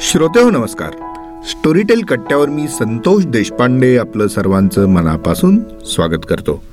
[0.00, 0.90] श्रोते हो नमस्कार.
[1.50, 6.64] स्टोरीटेल कट्ट्यावर मी संतोष देशपांडे आपलं सर्वांचं मनापासून स्वागत करतो.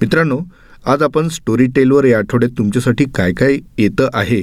[0.00, 0.38] मित्रांनो
[0.86, 4.40] आज आपण स्टोरीटेलवर या आठवड्यात तुमच्यासाठी काय काय येतं आहे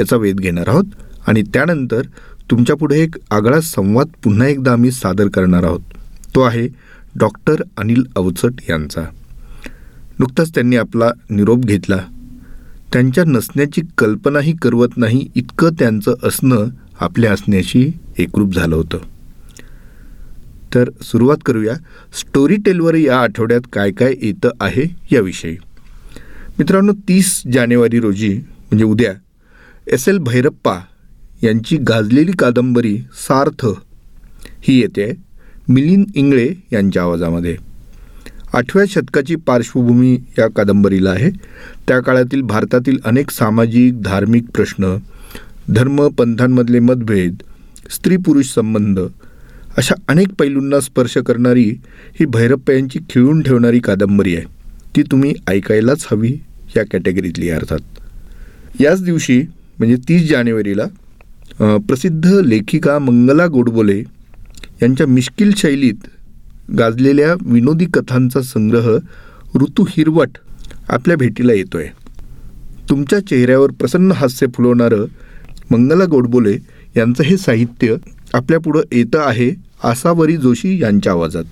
[0.00, 0.84] याचा वेध घेणार आहोत
[1.26, 2.02] आणि त्यानंतर
[2.50, 5.80] तुमच्यापुढे एक आगळा संवाद पुन्हा एकदा आम्ही सादर करणार आहोत.
[6.34, 6.68] तो आहे
[7.16, 9.02] डॉक्टर अनिल अवचट यांचा.
[10.18, 11.96] नुकताच त्यांनी आपला निरोप घेतला.
[12.92, 16.66] त्यांच्या नसण्याची कल्पनाही करवत नाही इतकं त्यांचं असणं
[17.02, 18.98] आपल्या असण्याशी एकरूप झालं होतं.
[20.74, 21.74] तर सुरुवात करूया.
[22.20, 25.56] स्टोरी टेलवर या आठवड्यात काय काय येतं आहे याविषयी.
[26.58, 29.12] मित्रांनो तीस जानेवारी रोजी म्हणजे उद्या
[29.92, 30.78] एस एल भैरप्पा
[31.42, 33.66] यांची गाजलेली कादंबरी सार्थ
[34.62, 35.12] ही येते
[35.68, 37.56] मिलिंद इंगळे यांच्या आवाजामध्ये.
[38.54, 41.30] आठव्या शतकाची पार्श्वभूमी या कादंबरीला आहे.
[41.88, 44.96] त्या काळातील भारतातील अनेक सामाजिक धार्मिक प्रश्न
[45.70, 47.42] धर्म पंथांमधले मतभेद
[47.90, 49.00] स्त्री पुरुष संबंध
[49.76, 51.68] अशा अनेक पैलूंना स्पर्श करणारी
[52.18, 54.44] ही भैरप्पा यांची खिळून ठेवणारी कादंबरी आहे.
[54.96, 56.32] ती तुम्ही ऐकायलाच हवी
[56.76, 57.78] या कॅटेगरीतली अर्थात.
[58.80, 59.40] याच दिवशी
[59.78, 60.84] म्हणजे तीस जानेवारीला
[61.88, 63.98] प्रसिद्ध लेखिका मंगला गोडबोले
[64.82, 66.06] यांच्या मिश्किल शैलीत
[66.78, 68.96] गाजलेल्या विनोदी कथांचा संग्रह
[69.60, 70.38] ऋतू हिरवट
[70.88, 71.88] आपल्या भेटीला येतोय.
[72.88, 75.04] तुमच्या चेहऱ्यावर प्रसन्न हास्य फुलवणारं
[75.70, 76.56] मंगला गोडबोले
[76.96, 77.94] यांचं हे साहित्य
[78.34, 79.50] आपल्यापुढं येतं आहे
[79.84, 81.44] आसावरी जोशी यांच्या आवाजात.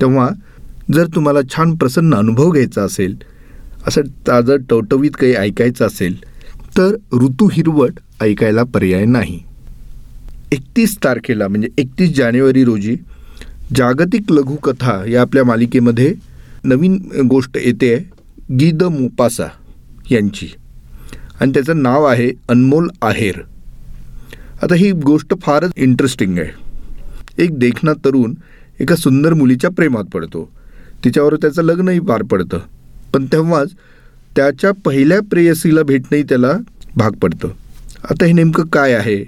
[0.00, 0.28] तेव्हा
[0.94, 3.16] जर तुम्हाला छान प्रसन्न अनुभव घ्यायचा असेल
[3.86, 6.16] असं ताजं टवटवीत काही ऐकायचं असेल
[6.78, 9.38] तर ऋतू हिरवट ऐकायला पर्याय नाही.
[10.52, 12.96] एकतीस तारखेला म्हणजे एकतीस जानेवारी रोजी
[13.76, 16.12] जागतिक लघुकथा या आपल्या मालिकेमध्ये
[16.64, 16.96] नवीन
[17.30, 17.96] गोष्ट येते
[18.58, 19.46] गी द मोपासा
[20.10, 20.48] यांची.
[21.40, 23.40] आणि त्याचं नाव आहे अनमोल आहेर.
[24.64, 26.50] आता ही गोष्ट फारच इंटरेस्टिंग आहे.
[27.38, 28.34] एक देखणा तरुण
[28.80, 30.52] एका सुंदर मुलीच्या प्रेमात पडतो.
[31.04, 32.58] तिच्यावर त्याचं लग्नही पार पडतं.
[33.14, 33.68] पण तेव्हाच
[34.36, 36.52] त्याच्या पहिल्या प्रेयसीला भेटणंही त्याला
[36.96, 37.48] भाग पडतं.
[38.10, 39.24] आता हे नेमकं काय आहे?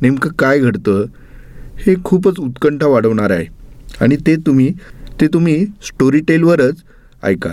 [0.00, 1.04] नेमकं काय घडतं?
[1.86, 3.46] हे खूपच उत्कंठा वाढवणार आहे.
[4.00, 4.72] आणि ते तुम्ही
[5.20, 6.76] ते तुम्ही स्टोरी टेलवरच
[7.22, 7.50] ऐका.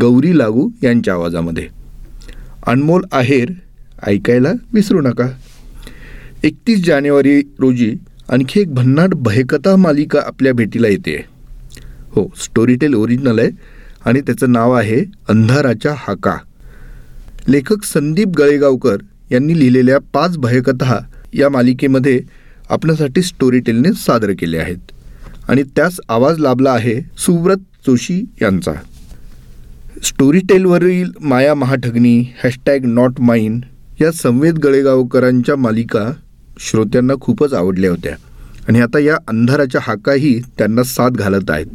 [0.00, 1.68] गौरी लागू यांच्या आवाजामध्ये.
[2.66, 3.50] अनमोल आहेर
[4.06, 5.28] ऐकायला विसरू नका.
[6.44, 7.94] एकतीस जानेवारी रोजी
[8.28, 11.24] आणखी एक भन्नाट भयकथा मालिका आपल्या भेटीला येते.
[12.08, 13.50] हो स्टोरीटेल ओरिजिनल आहे
[14.04, 16.36] आणि त्याचं नाव आहे अंधाराच्या हाका.
[17.48, 18.96] लेखक संदीप गळेगावकर
[19.32, 20.98] यांनी लिहिलेल्या पाच भयकथा
[21.34, 22.20] या मालिकेमध्ये
[22.70, 24.92] आपल्यासाठी स्टोरीटेलने सादर केले आहेत.
[25.48, 28.72] आणि त्यास आवाज लाभला आहे सुव्रत जोशी यांचा.
[30.02, 33.60] स्टोरीटेलवरील Maya Mahathagini hashtag not mine
[34.00, 36.12] या संवेद गळेगावकरांच्या मालिका
[36.58, 38.16] श्रोत्यांना खूपच आवडल्या होत्या.
[38.68, 41.66] आणि आता या अंधाराच्या हाकाही त्यांना साथ घालत आहेत.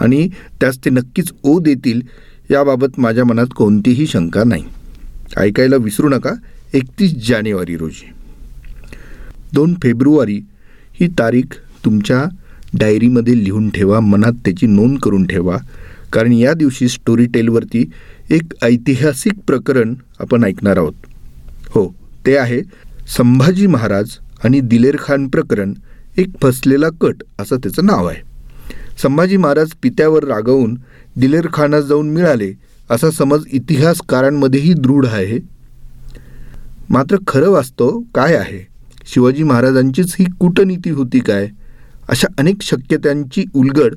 [0.00, 0.28] आणि
[0.60, 2.00] त्यास ते नक्कीच ओ देतील
[2.50, 4.64] याबाबत माझ्या मनात कोणतीही शंका नाही.
[5.36, 6.30] ऐकायला विसरू नका
[6.74, 8.08] एकतीस जानेवारी रोजी.
[9.52, 10.40] दोन फेब्रुवारी
[11.00, 12.24] ही तारीख तुमच्या
[12.74, 15.56] डायरीमध्ये लिहून ठेवा मनात त्याची नोंद करून ठेवा.
[16.12, 17.90] कारण या दिवशी स्टोरी टेलवरती
[18.30, 20.92] एक ऐतिहासिक प्रकरण आपण ऐकणार आहोत.
[21.68, 21.94] हो
[22.26, 22.60] ते आहे
[23.08, 24.10] संभाजी महाराज
[24.44, 25.74] आणि दिलेर खान प्रकरण
[26.18, 28.20] एक फसलेला कट असं त्याचं नाव आहे.
[29.02, 30.76] संभाजी महाराज पित्यावर रागवून
[31.16, 32.52] दिलेर खानास जाऊन मिळाले
[32.90, 35.38] असा समज इतिहासकारांमध्येही दृढ आहे.
[36.90, 38.66] मात्र खरं वास्तव काय आहे?
[39.06, 41.48] शिवाजी महाराजांचीच ही कूटनीती होती काय?
[42.08, 43.94] अशा अनेक शक्यतांची उलगड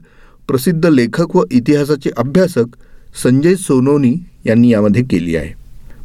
[0.47, 2.75] प्रसिद्ध लेखक व इतिहासाचे अभ्यासक
[3.23, 5.53] संजय सोनोनी यांनी यामध्ये केली आहे.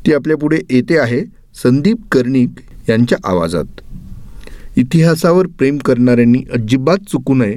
[0.07, 1.25] ती आपल्यापुढे येते आहे
[1.63, 2.49] संदीप कर्णिक
[2.89, 3.81] यांच्या आवाजात.
[4.77, 7.57] इतिहासावर प्रेम करणाऱ्यांनी अजिबात चुकू नये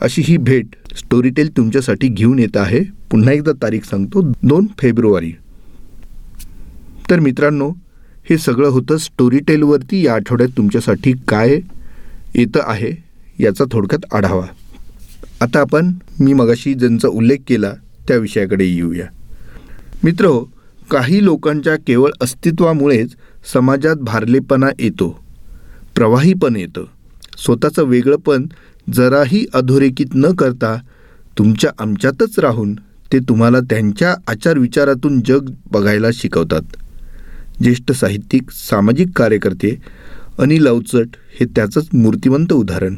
[0.00, 2.80] अशी ही भेट स्टोरीटेल तुमच्यासाठी घेऊन येत आहे.
[3.10, 5.32] पुन्हा एकदा तारीख सांगतो दोन फेब्रुवारी.
[7.10, 7.70] तर मित्रांनो
[8.30, 11.60] हे सगळं होतं स्टोरीटेलवरती या आठवड्यात तुमच्यासाठी काय
[12.34, 12.92] येतं आहे
[13.38, 14.46] याचा थोडक्यात आढावा.
[15.40, 17.72] आता आपण मी मगाशी ज्यांचा उल्लेख केला
[18.08, 19.06] त्या विषयाकडे येऊया.
[20.04, 20.40] मित्र हो,
[20.90, 25.24] काही लोकांच्या केवळ अस्तित्वामुळेच समाजात भारलेपणा येतो.
[25.94, 26.84] प्रवाहीपण येतं.
[27.38, 28.46] स्वतःचं वेगळंपण
[28.92, 30.76] जराही अधोरेखित न करता
[31.38, 32.74] तुमच्या आमच्यातच राहून
[33.12, 36.62] ते तुम्हाला त्यांच्या आचार विचारातून जग बघायला शिकवतात.
[37.62, 39.76] ज्येष्ठ साहित्यिक सामाजिक कार्यकर्ते
[40.38, 41.06] अनिल अवचट
[41.40, 42.94] हे त्याचंच मूर्तिवंत उदाहरण.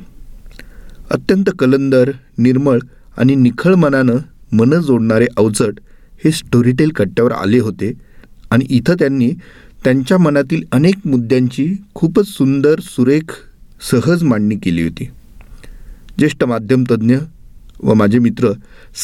[1.10, 2.78] अत्यंत कलंदर निर्मळ
[3.16, 4.16] आणि निखळ मनानं
[4.52, 5.74] मनं जोडणारे अवचट
[6.24, 7.92] हे स्टोरीटेल कट्ट्यावर आले होते
[8.50, 9.32] आणि इथं त्यांनी
[9.84, 13.32] त्यांच्या मनातील अनेक मुद्द्यांची खूपच सुंदर सुरेख
[13.90, 15.10] सहज मांडणी केली होती.
[16.18, 17.16] ज्येष्ठ माध्यम तज्ज्ञ
[17.82, 18.52] व माझे मित्र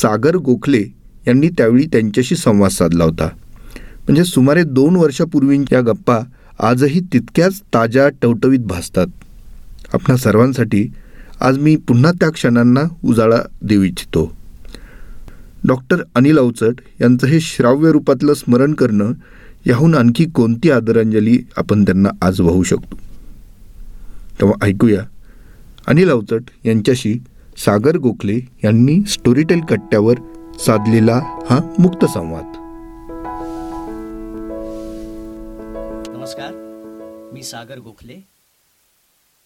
[0.02, 0.84] सागर गोखले
[1.26, 3.28] यांनी त्यावेळी त्यांच्याशी संवाद साधला होता.
[3.74, 6.18] म्हणजे सुमारे दोन वर्षापूर्वींच्या गप्पा
[6.58, 9.06] आजही तितक्याच ताज्या टवटवीत भासतात.
[9.92, 10.92] आपणा सर्वांसाठी
[11.40, 14.36] आज मी पुन्हा त्या क्षणांना उजाळा देऊ इच्छितो.
[15.64, 19.12] डॉक्टर अनिल अवचट यांचं हे श्राव्य रूपातलं स्मरण करणं
[19.66, 22.96] याहून आणखी कोणती आदरांजली आपण त्यांना आज वाहू शकतो?
[24.40, 25.02] तेव्हा ऐकूया.
[25.86, 27.18] अनिल अवचट यांच्याशी
[27.56, 30.14] सागर गोखले यांनी स्टोरीटेल कट्ट्यावर
[30.58, 31.16] साधलेला
[31.50, 32.44] हा मुक्त संवाद.
[36.16, 36.52] नमस्कार.
[37.32, 38.20] मी सागर गोखले.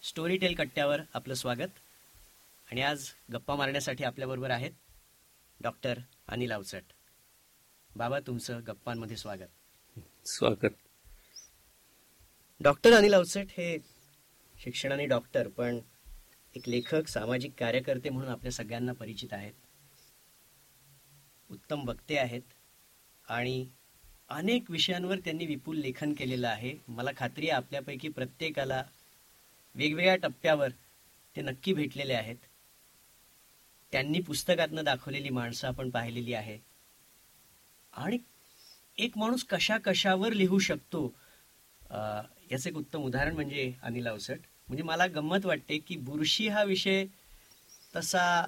[0.03, 1.71] स्टोरीटेल कट्ट्यावर आपलं स्वागत.
[2.71, 2.99] आणि आज
[3.33, 4.71] गप्पा मारण्यासाठी आपल्याबरोबर आहेत
[5.63, 5.93] डॉक्टर
[6.27, 6.81] अनिल अवचट.
[7.95, 9.64] बाबा तुमचं गप्पांमध्ये स्वागत.
[10.25, 10.73] स्वागत.
[12.59, 13.77] डॉक्टर अनिल अवचट हे
[14.63, 15.79] शिक्षणाने डॉक्टर पण
[16.55, 19.53] एक लेखक सामाजिक कार्यकर्ते म्हणून आपल्या सगळ्यांना परिचित आहेत.
[21.51, 22.41] उत्तम वक्ते आहेत
[23.29, 23.69] आणि
[24.29, 26.73] अनेक विषयांवर त्यांनी विपुल लेखन केलेलं आहे.
[26.87, 28.83] मला खात्री आहे आपल्यापैकी प्रत्येकाला
[29.75, 30.69] वेगवेगळ्या टप्प्यावर
[31.35, 32.37] ते नक्की भेटलेले आहेत.
[33.91, 36.59] त्यांनी पुस्तकातनं दाखवलेली माणसं आपण पाहिलेली आहे.
[37.93, 38.17] आणि
[38.97, 41.13] एक माणूस कशा कशावर लिहू शकतो?
[42.51, 44.37] याचं एक उत्तम उदाहरण म्हणजे अनिल अवसट
[44.67, 47.05] म्हणजे मला गंमत वाटते की बुरशी हा विषय
[47.95, 48.45] तसा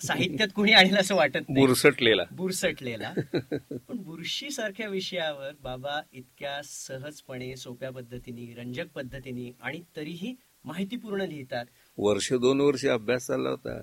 [0.00, 1.66] साहित्यात कुणी आणेल असं वाटत नाही.
[1.66, 2.22] बुरसटलेला.
[2.32, 3.12] बुरसटलेला.
[3.88, 10.34] पण बुरशी सारख्या विषयावर बाबा इतक्या सहजपणे सोप्या पद्धतीने रंजक पद्धतीने आणि तरीही
[10.64, 11.66] माहितीपूर्ण लिहितात.
[11.98, 13.80] वर्ष दोन वर्ष अभ्यास चालला होता.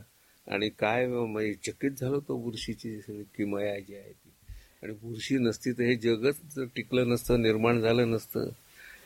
[0.47, 4.13] आणि काय म्हणजे चकित झालो तो बुरशीची सगळी किमया जी आहे
[4.83, 8.47] आणि बुरशी नसती तर हे जगच टिकलं नसतं निर्माण झालं नसतं.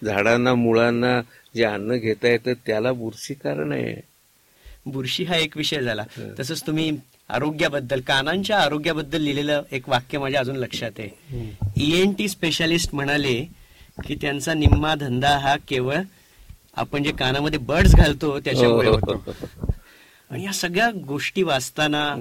[0.06, 1.22] झाडांना मुळांना
[1.56, 3.96] जे अन्न घेता येतं त्याला बुरशी कारण आहे.
[4.86, 6.04] बुरशी हा एक विषय झाला.
[6.40, 6.92] तसंच तुम्ही
[7.30, 11.10] आरोग्याबद्दल कानांच्या आरोग्याबद्दल लिहिलेलं एक वाक्य माझ्या अजून लक्षात आहे.
[11.78, 13.48] ईएन टी स्पेशालिस्ट म्हणाले
[14.06, 15.96] की त्यांचा निम्मा धंदा हा केवळ
[16.76, 19.24] आपण जे कानामध्ये बर्ड्स घालतो त्याच्यामुळे होतो.
[20.30, 22.16] आणि या सगळ्या गोष्टी वाचताना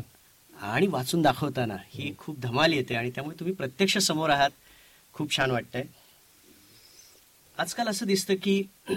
[0.65, 4.51] आणि वाचून दाखवताना ही खूप धमाल येते आणि त्यामुळे तुम्ही प्रत्यक्ष समोर आहात.
[5.15, 5.85] खूप छान वाटतंय.
[7.59, 8.63] आजकाल असं दिसतं की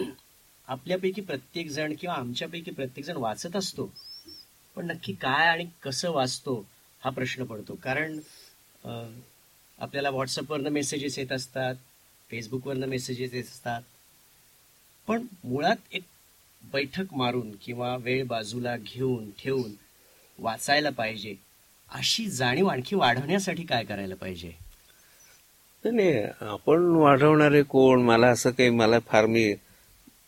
[0.67, 3.91] आपल्यापैकी प्रत्येक जण किंवा आमच्यापैकी प्रत्येक जण वाचत असतो.
[4.75, 6.65] पण नक्की काय आणि कसं वाचतो
[7.01, 7.75] हा प्रश्न पडतो.
[7.75, 8.19] कारण
[9.79, 11.75] आपल्याला व्हॉट्सअपवरनं मेसेजेस येत असतात
[12.29, 13.81] फेसबुकवरनं मेसेजेस येत असतात.
[15.07, 16.03] पण मुळात एक
[16.63, 19.71] बैठक मारून किंवा वेळ बाजूला घेऊन ठेवून
[20.39, 21.35] वाचायला पाहिजे.
[21.91, 24.51] अशी जाणीव आणखी वाढवण्यासाठी काय करायला पाहिजे?
[25.85, 29.53] नाही, नाही आपण वाढवणारे कोण मला असं काही मला फार मी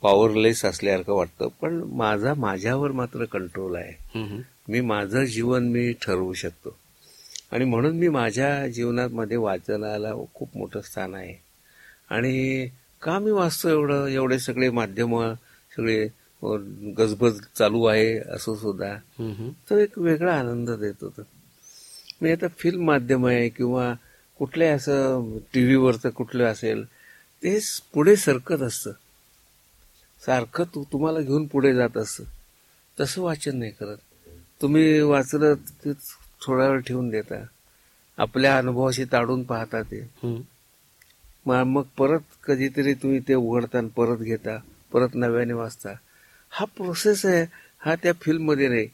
[0.01, 4.17] पॉवरलेस असल्यासारखं वाटतं पण माझा माझ्यावर मात्र कंट्रोल आहे.
[4.67, 6.75] मी माझं जीवन मी ठरवू शकतो.
[7.51, 11.33] आणि म्हणून मी माझ्या जीवनामध्ये वाचनाला खूप मोठं स्थान आहे.
[12.09, 12.67] आणि
[13.01, 14.07] का मी वाचतो एवढं?
[14.07, 15.15] एवढे सगळे माध्यम
[15.77, 16.07] सगळे
[16.97, 18.95] गजबज चालू आहे असं सुद्धा.
[19.69, 21.21] तो एक वेगळा आनंद देत होता
[22.21, 23.93] मी आता फिल्म माध्यम आहे किंवा
[24.39, 26.83] कुठल्या असं टी व्हीवरचं कुठलं असेल
[27.43, 27.59] ते
[27.93, 28.91] पुढे सरकत असतं.
[30.25, 32.23] सारखं तू तुम्हाला घेऊन पुढे जात असतं.
[32.99, 33.97] तसं वाचन नाही करत.
[34.61, 35.93] तुम्ही वाचलं ते
[36.41, 37.43] थोडा वेळ ठेवून देता.
[38.17, 40.09] आपल्या अनुभवाशी ताडून पाहता ते.
[41.45, 44.57] मग मग परत कधीतरी तुम्ही ते उघडता परत घेता
[44.91, 45.93] परत नव्याने वाचता.
[46.49, 47.45] हा प्रोसेस आहे
[47.79, 48.87] हा त्या फिल्ममध्ये नाही.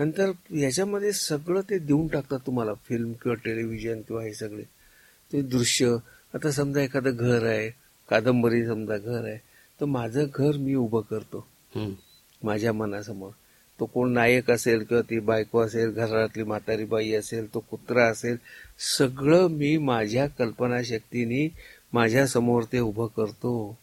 [0.00, 2.74] नंतर ह्याच्यामध्ये सगळं ते देऊन टाकतात तुम्हाला.
[2.74, 4.62] फिल्म किंवा टेलिव्हिजन किंवा हे सगळे.
[5.32, 5.96] ते दृश्य.
[6.34, 7.70] आता समजा एखादं घर आहे.
[8.10, 9.38] कादंबरी समजा घर आहे.
[9.80, 11.46] तर माझं घर मी उभं करतो.
[12.42, 13.30] माझ्या मनासमोर.
[13.80, 18.36] तो कोण नायक असेल किंवा ती बायको असेल घरातली म्हातारी बाई असेल तो कुत्रा असेल
[18.98, 21.48] सगळं मी माझ्या कल्पनाशक्तीने
[21.92, 23.78] माझ्यासमोर ते उभं करतो.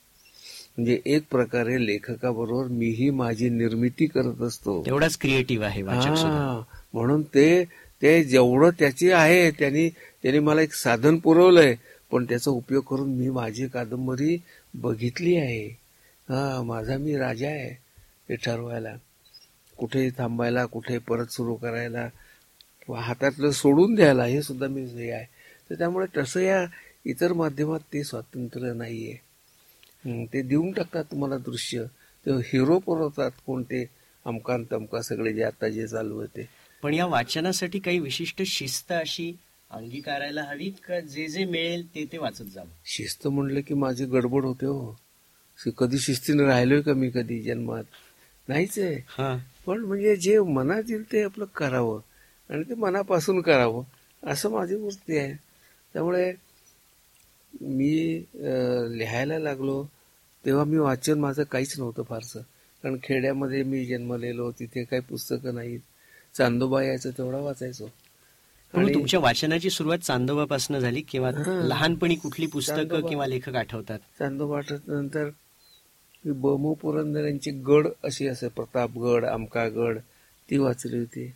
[0.77, 4.86] म्हणजे एक प्रकारे लेखकाबरोबर मीही माझी निर्मिती करत असतो.
[4.86, 6.62] तेवढाच क्रिएटिव्ह आहे हा,
[6.93, 7.63] म्हणून ते
[8.01, 11.75] ते जेवढं त्याची आहे त्यांनी त्यांनी मला एक साधन पुरवलंय
[12.12, 14.38] पण त्याचा उपयोग करून मी माझी कादंबरी
[14.74, 15.67] बघितली आहे.
[16.29, 17.74] हा माझा मी राजा आहे
[18.29, 18.96] ते ठरवायला
[19.77, 25.25] कुठे थांबायला कुठे परत सुरू करायला किंवा हातातलं सोडून द्यायला हे सुद्धा मी हे आहे.
[25.69, 26.65] तर त्यामुळे तसं या
[27.05, 29.12] इतर माध्यमात ते स्वातंत्र्य नाहीये.
[29.12, 29.26] हं,
[30.08, 31.84] ते देऊन टाकतात तुम्हाला दृश्य.
[32.26, 33.86] ते हिरो पुरवतात कोणते?
[34.26, 36.48] अमकान तमका सगळे जे आता जे चालू आहे ते
[36.84, 39.32] पण या वाचनासाठी काही विशिष्ट शिस्त अशी
[39.72, 41.00] अंगीकारायला हवी का?
[41.00, 42.68] जे जे मिळेल ते ते वाचत जावं?
[42.86, 44.96] शिस्त म्हणलं की माझी गडबड होते हो.
[45.78, 47.84] कधी शिस्तीने राहिलोय का मी कधी जन्मात?
[48.48, 48.96] नाहीच आहे.
[49.08, 49.36] हा.
[49.66, 52.00] पण म्हणजे जे मनात येईल ते आपलं करावं
[52.50, 53.84] आणि ते मनापासून करावं
[54.24, 55.34] असं माझी वृत्ती आहे.
[55.96, 56.32] त्यामुळे
[57.62, 58.24] मी
[58.98, 59.86] लिहायला लागलो.
[60.48, 62.39] तेव्हा मी वाचन माझं काहीच नव्हतं फारसं.
[62.84, 65.80] कारण खेड्यामध्ये मी जन्मलेलो तिथे काही पुस्तकं नाहीत.
[66.38, 67.88] चांदोबा यायचं तेवढा वाचायचो.
[68.94, 71.32] तुमच्या वाचनाची सुरुवात चांदोबापासून झाली किंवा.
[71.48, 73.10] लहानपणी कुठली पुस्तकं चांदोबा.
[73.10, 74.00] किंवा लेखक आठवतात?
[74.20, 75.30] चांदोबाटात नंतर
[76.25, 80.00] बमू पुरंदर गड अशी असे प्रतापगड आमकागड
[80.50, 81.34] ती वाचली होती.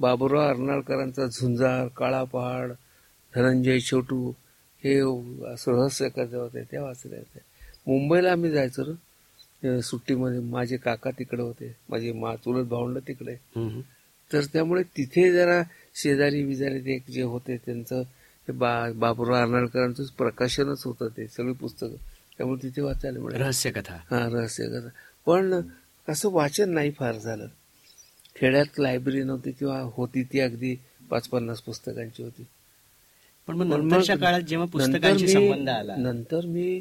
[0.00, 2.72] बाबुराव अर्नाळकरांचा झुंजार काळा पहाड
[3.34, 4.32] धनंजय छोटू
[4.84, 4.98] हे
[5.52, 7.40] असं रहस्य कथा होते त्या वाचल्या होत्या
[7.86, 10.40] मुंबईला आम्ही जायचो सुट्टीमध्ये.
[10.40, 11.76] माझे काका तिकडे होते.
[11.88, 13.34] माझे मा चुलत भावंड तिकडे.
[14.32, 15.62] तर त्यामुळे तिथे जरा
[15.94, 18.02] शेजारी बिजारी ते जे होते त्यांचं
[18.48, 21.96] ते बा बाबुराव अर्नाळकरांचं प्रकाशनच होतं ते सगळी पुस्तकं.
[22.36, 23.44] त्यामुळे तिथे वाचायला मिळालं.
[23.44, 23.94] रहस्य कथा.
[24.10, 24.88] हा रहस्य कथा.
[25.26, 25.60] पण
[26.08, 27.46] असं वाचन नाही फार झालं.
[28.36, 30.74] खेड्यात लायब्ररी नव्हती किंवा होती ती अगदी
[31.10, 32.46] पाच पन्नास पुस्तकांची होती.
[33.48, 35.96] पण मग नंतरच्या काळात जेव्हा पुस्तकांशी संबंध आला.
[35.96, 36.80] नंतर मी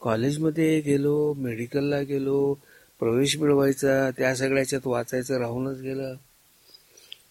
[0.00, 2.54] कॉलेजमध्ये गेलो मेडिकलला गेलो
[2.98, 6.14] प्रवेश मिळवायचा त्या सगळ्याच्यात वाचायचं राहूनच गेलं.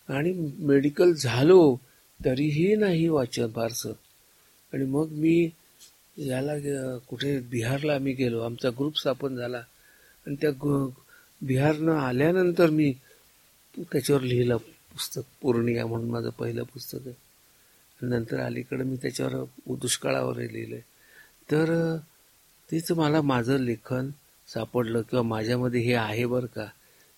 [0.09, 1.77] आणि मेडिकल झालो
[2.25, 3.91] तरीही नाही वाचन फारसं.
[4.73, 5.49] आणि मग मी
[6.17, 8.39] याला कुठे बिहारला आम्ही गेलो.
[8.39, 9.57] आमचा ग्रुप स्थापन झाला.
[10.27, 10.89] आणि त्या गु-
[11.41, 12.93] बिहारनं आल्यानंतर मी
[13.79, 17.15] त्याच्यावर लिहिलं पुस्तक पूर्णिया म्हणून माझं पहिलं पुस्तक आहे.
[18.01, 19.43] नंतर अलीकडे मी त्याच्यावर
[19.75, 20.75] दुष्काळावरही लिहिलं
[21.51, 21.97] तर
[22.71, 24.09] तीच मला माझं लेखन
[24.53, 26.67] सापडलं किंवा माझ्यामध्ये हे आहे बरं का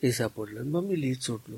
[0.04, 0.60] हे सापडलं.
[0.60, 1.58] आणि मग मी लिहित सुटलो.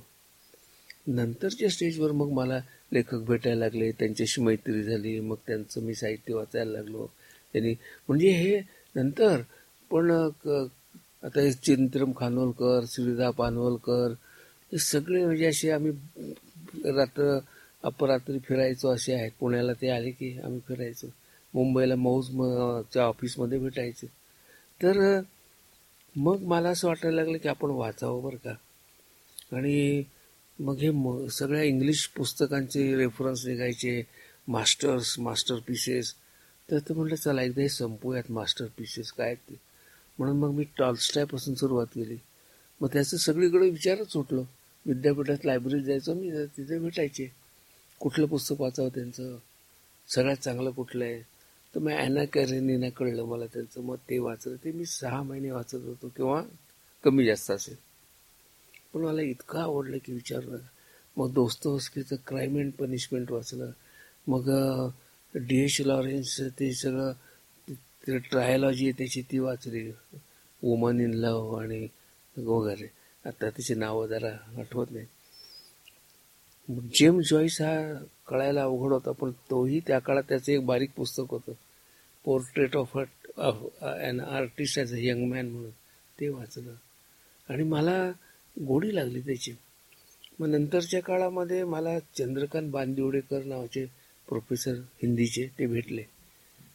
[1.08, 2.60] नंतरच्या स्टेजवर मग मला
[2.94, 7.08] लेखक भेटायला लागले त्यांच्याशी मैत्री झाली मग त्यांचं मी साहित्य वाचायला लागलो.
[7.54, 7.72] त्यांनी
[8.08, 8.62] म्हणजे हे
[8.96, 9.42] नंतर
[9.90, 10.68] पण क-
[11.24, 14.14] आता हे चिंत्रम खानोलकर श्रीदा पानवलकर
[14.72, 15.92] हे सगळे म्हणजे असे आम्ही
[16.86, 17.40] रात्र
[17.84, 19.32] अपरात्री फिरायचो असे आहेत.
[19.40, 21.08] पुण्याला ते आले की आम्ही फिरायचो.
[21.54, 24.08] मुंबईला मौजच्या च्या ऑफिसमध्ये भेटायचे.
[24.84, 25.22] तर
[26.16, 28.52] मग मला असं वाटायला लागलं की आपण वाचावं बरं का.
[29.56, 30.04] आणि
[30.60, 34.04] मग हे म- सगळ्या इंग्लिश पुस्तकांचे रेफरन्स निघायचे
[34.48, 36.14] मास्टर्स मास्टर पीसेस
[36.72, 39.56] तर ते म्हटलं चला एकदा हे संपूयात मास्टर पीसेस काय आहेत ते.
[40.18, 42.18] म्हणून मग मी टॉलस्टायपासून सुरुवात केली.
[42.82, 44.44] मग त्याचं सगळीकडे विचारच सुटलो.
[44.86, 47.32] विद्यापीठात लायब्ररीत जायचो मी तिथे भेटायचे.
[48.00, 49.38] कुठलं पुस्तक वाचावं त्यांचं?
[50.08, 51.33] सगळ्यात चांगलं कुठलं आहे?
[51.76, 54.56] तर मग अॅना कळलं मला त्यांचं मग ते वाचलं.
[54.64, 56.44] ते मी सहा महिने वाचत होतो किंवा
[57.04, 57.76] कमी जास्त असेल.
[58.94, 60.56] पण मला इतकं आवडलं की विचारलं.
[60.56, 60.68] नका
[61.18, 63.72] मग दोस्तोस्कीचं क्राईम अँड पनिशमेंट वाचलं.
[64.28, 64.50] मग
[65.36, 67.12] डी एच लॉरेन्स ते सगळं
[68.08, 69.92] ते ट्रायलॉजी आहे त्याची ती वाचली.
[70.64, 71.88] वुमन इन लव्ह आणि
[72.38, 72.88] वगैरे.
[73.26, 75.06] आता त्याची नावं जरा आठवत नाही
[76.70, 81.52] जेम्स जॉईस हा कळायला अवघड होता पण तोही त्या काळात त्याचं एक बारीक पुस्तक होतं.
[82.26, 82.98] Portrait of
[83.38, 85.70] of an artist as a young man म्हणून.
[86.20, 86.74] ते वाचलं.
[87.50, 88.12] आणि मला
[88.66, 89.54] गोडी लागली त्याची.
[90.40, 93.86] मग नंतरच्या काळामध्ये मला चंद्रकांत बांदिवडेकर नावाचे
[94.28, 96.02] प्रोफेसर हिंदीचे ते भेटले.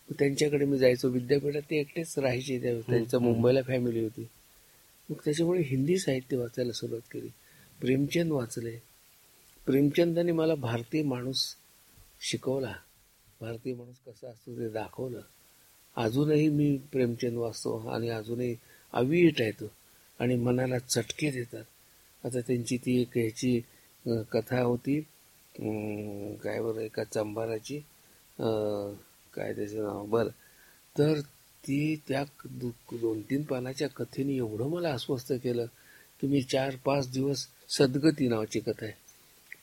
[0.09, 1.09] मग त्यांच्याकडे मी जायचो.
[1.09, 2.59] विद्यापीठात ते एकटेच राहायचे.
[2.59, 4.29] त्या त्यांचं मुंबईला फॅमिली होती.
[5.11, 7.29] मग त्याच्यामुळे हिंदी साहित्य वाचायला सुरुवात केली.
[7.81, 8.88] प्रेमचंद वाचले.
[9.69, 11.55] प्रेमचंदाने मला भारतीय माणूस
[12.21, 12.75] शिकवला.
[13.41, 15.21] भारतीय माणूस कसा असतो ते दाखवलं.
[15.97, 18.57] अजूनही मी प्रेमचंद वाचतो आणि अजूनही
[18.93, 19.65] अविट आहे तो
[20.19, 21.65] आणि मनाला चटके देतात.
[22.25, 23.61] आता त्यांची ती एक ह्याची
[24.33, 25.01] कथा होती.
[26.37, 27.79] काय बरं एका चंबाराची.
[29.35, 30.07] काय त्याचं नाव?
[30.07, 30.29] बरं.
[30.99, 31.21] तर
[31.65, 35.67] ती त्या दो- दोन तीन पानाच्या कथेने एवढं मला अस्वस्थ केलं
[36.21, 39.08] की मी चार पाच दिवस सद्गती नावाची कथा आहे.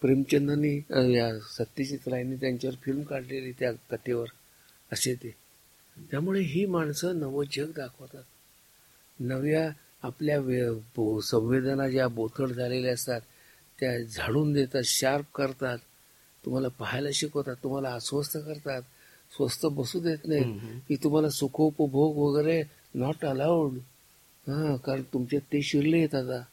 [0.01, 0.77] प्रेमचंदांनी
[1.15, 4.25] या सत्यजित रायने त्यांच्यावर फिल्म काढलेली त्या कथेवर.
[4.91, 5.35] असे ते.
[6.11, 8.23] त्यामुळे ही माणसं नवं जग दाखवतात.
[9.19, 9.71] नव्या
[10.03, 13.21] आपल्या वे- संवेदना ज्या बोथड झालेल्या असतात
[13.79, 15.77] त्या झाडून देतात शार्प करतात.
[16.45, 18.81] तुम्हाला पाहायला शिकवतात तुम्हाला अस्वस्थ करतात.
[19.31, 20.43] स्वस्त बसू देत नाही
[20.87, 23.71] की तुम्हाला सुखोपभोग वगैरे नॉट अलाउड
[24.47, 26.43] हा कारण तुमच्यात ते शिरले आहेत आता.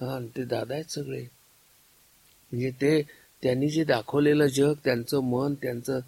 [0.00, 1.24] हा आणि ते दादा आहेत सगळे.
[2.52, 3.00] म्हणजे ते
[3.42, 6.00] त्यांनी जे दाखवलेलं जग त्यांचं मन त्यांचं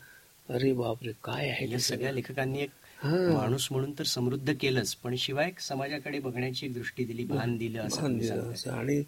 [0.48, 2.12] अरे बापरे काय आहे सगळ्या सगळं?
[2.12, 3.16] लेखकांनी एक हा.
[3.32, 8.70] माणूस म्हणून तर समृद्ध केलंच पण शिवाय एक समाजाकडे बघण्याची दृष्टी दिली भान दिलं असं.
[8.70, 9.02] आणि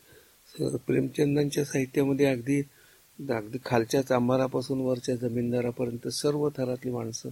[0.86, 2.60] प्रेमचंदांच्या साहित्यामध्ये अगदी
[3.18, 7.28] अगदी खालच्या चांभारापासून वरच्या जमीनदारापर्यंत सर्व थरातली माणसं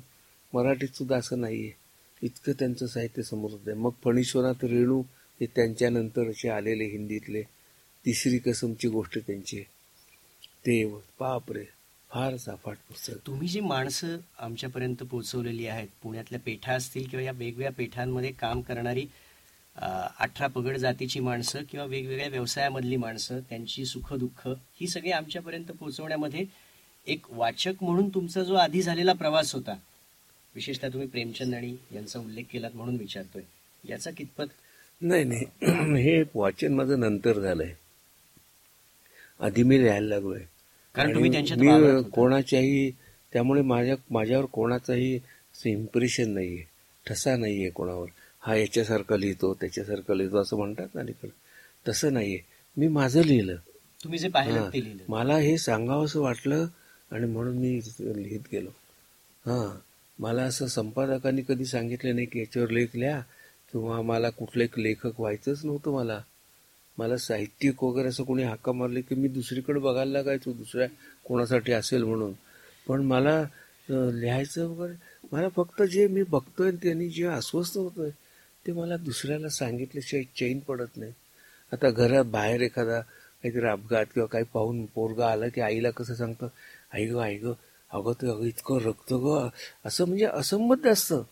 [0.53, 1.71] मराठीत सुद्धा असं नाहीये
[2.23, 5.03] इतकं त्यांचं साहित्य समृद्ध आहे मग फणीश्वरात रेणू
[5.41, 7.43] ते त्यांच्यानंतरचे आलेले हिंदीतले
[8.05, 9.63] तिसरी कसमची गोष्ट त्यांची
[10.65, 10.85] ते
[11.21, 11.65] बापरे
[12.11, 13.17] फार साफाट पुस्तक.
[13.27, 19.07] तुम्ही जी माणसं आमच्यापर्यंत पोहोचवलेली आहेत पुण्यातल्या पेठा असतील किंवा या वेगवेगळ्या पेठांमध्ये काम करणारी
[20.19, 26.45] अठरा पगड जातीची माणसं किंवा वेगवेगळ्या व्यवसायामधली माणसं त्यांची सुख दुःख ही सगळी आमच्यापर्यंत पोहोचवण्यामध्ये
[27.07, 29.75] एक वाचक म्हणून तुमचा जो आधी झालेला प्रवास होता
[30.55, 33.43] विशेषतः तुम्ही प्रेमचंद आणि यांचा उल्लेख केलात म्हणून विचारतोय
[33.85, 34.47] याचा कितपत
[35.03, 35.45] नाही नाही.
[36.03, 37.75] हे वाचन माझं नंतर झालंय.
[39.41, 40.41] आधी मी लिहायला लागलोय.
[40.95, 42.09] कारण तुम्ही होता.
[42.09, 42.91] कोणाच्याही
[43.33, 45.21] त्यामुळे माझ्या माझ्यावर कोणाचाही
[45.67, 46.63] इम्प्रेशन नाहीये.
[47.07, 48.07] ठसा नाहीये कोणावर.
[48.41, 51.31] हा याच्यासारखा लिहितो त्याच्यासारखं लिहितो असं म्हणतात ना अलीकडे.
[51.89, 52.39] तसं नाहीये.
[52.77, 53.57] मी माझं लिहिलं.
[54.05, 54.71] तुम्ही जे पाहिलं.
[54.73, 55.03] ते लिहिलं.
[55.09, 56.67] मला हे सांगावं असं वाटलं
[57.11, 58.71] आणि म्हणून मी लिहित गेलो.
[59.47, 59.79] हा.
[60.19, 63.21] मला असं संपादकांनी कधी सांगितलं नाही की याच्यावर लेख लिहा
[63.73, 66.21] किंवा मला कुठलं एक लेखक व्हायचंच नव्हतं मला.
[66.99, 70.87] मला साहित्यिक वगैरे असं कोणी हाका मारले की मी दुसरीकडे बघायला लागायचो दुसऱ्या
[71.25, 72.33] कोणासाठी असेल म्हणून.
[72.87, 73.43] पण मला
[73.89, 74.95] लिहायचं वगैरे
[75.33, 78.11] मला फक्त जे मी बघतोय त्यांनी जे अस्वस्थ होतोय
[78.67, 81.13] ते मला दुसऱ्याला सांगितल्याशिवाय चैन पडत नाही.
[81.73, 86.49] आता घरात बाहेर एखादा काहीतरी अपघात किंवा काही पाहून पोरगा आला की आईला कसं सांगतं
[86.93, 87.53] आई ग आई ग
[87.91, 89.49] अगं ते अगं इतकं रक्त ग.
[89.85, 91.23] असं म्हणजे असंबद्ध असतं.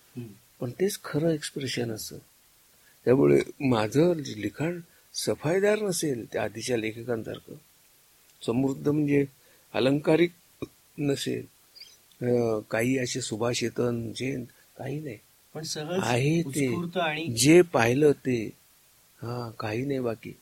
[0.60, 2.18] पण तेच खरं एक्सप्रेशन असतं.
[3.06, 4.80] त्यामुळे माझं लिखाण
[5.14, 7.54] सफाईदार नसेल त्या आधीच्या लेखकांसारखं.
[8.46, 9.24] समृद्ध म्हणजे
[9.74, 10.32] अलंकारिक
[10.98, 11.46] नसेल.
[12.70, 14.44] काही असे सुभाषितन जे
[14.76, 15.16] काही नाही.
[15.54, 16.68] पण सहज आहे ते.
[17.34, 18.46] जे पाहिलं ते.
[19.22, 20.32] हा काही नाही बाकी.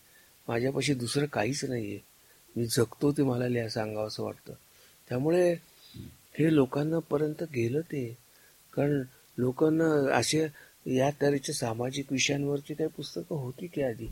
[0.48, 1.98] माझ्यापाशी दुसरं काहीच नाहीये.
[2.56, 4.52] मी जगतो ते मला लिहा सांगावं असं वाटतं.
[5.08, 5.52] त्यामुळे
[6.38, 8.16] हे लोकांना पर्यंत गेलं ते.
[8.72, 9.02] कारण
[9.38, 10.46] लोकांना असे
[10.86, 14.08] या तऱ्हेच्या सामाजिक विषयांवरची काही पुस्तकं होती की आधी?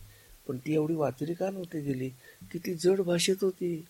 [0.49, 2.09] पण ती एवढी वाचली का नव्हती गेली?
[2.53, 3.85] की ती जड भाषेत होती.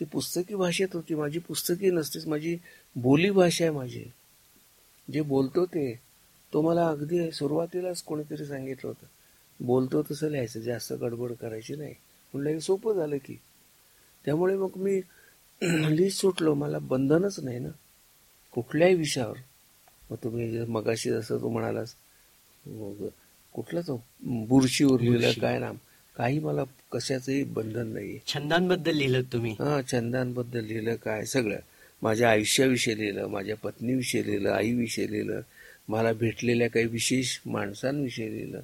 [0.00, 1.14] ती पुस्तकी भाषेत होती.
[1.14, 2.56] माझी पुस्तकी नसतेच माझी
[2.96, 4.04] बोली भाषा आहे माझी.
[5.12, 6.00] जे बोलतो ते
[6.52, 9.06] तो मला अगदी सुरुवातीलाच कोणीतरी सांगितलं होतं.
[9.60, 11.94] बोलतो तसं लिहायचं जास्त गडबड करायची नाही.
[12.34, 13.36] म्हणलं हे सोपं झालं की.
[14.24, 15.00] त्यामुळे मग मी
[15.96, 16.54] लिहित सुटलो.
[16.54, 17.68] मला बंधनच नाही ना.
[18.52, 19.36] कुठल्याही विषयावर.
[20.10, 21.94] मग तुम्ही मगाशी जसं तू म्हणालास
[22.66, 23.06] मग
[23.52, 24.84] कुठला तो बुरशी.
[25.40, 25.76] काय नाम?
[26.16, 28.18] काही मला कशाचंही बंधन नाहीये.
[28.26, 29.52] छंदांबद्दल लिहिलं तुम्ही.
[29.52, 31.56] हा छंदांबद्दल लिहिलं काय सगळं.
[32.02, 35.40] माझ्या आयुष्याविषयी लिहिलं माझ्या पत्नीविषयी लिहिलं आईविषयी लिहिलं
[35.88, 38.60] मला भेटलेल्या काही विशेष माणसांविषयी लिहिलं.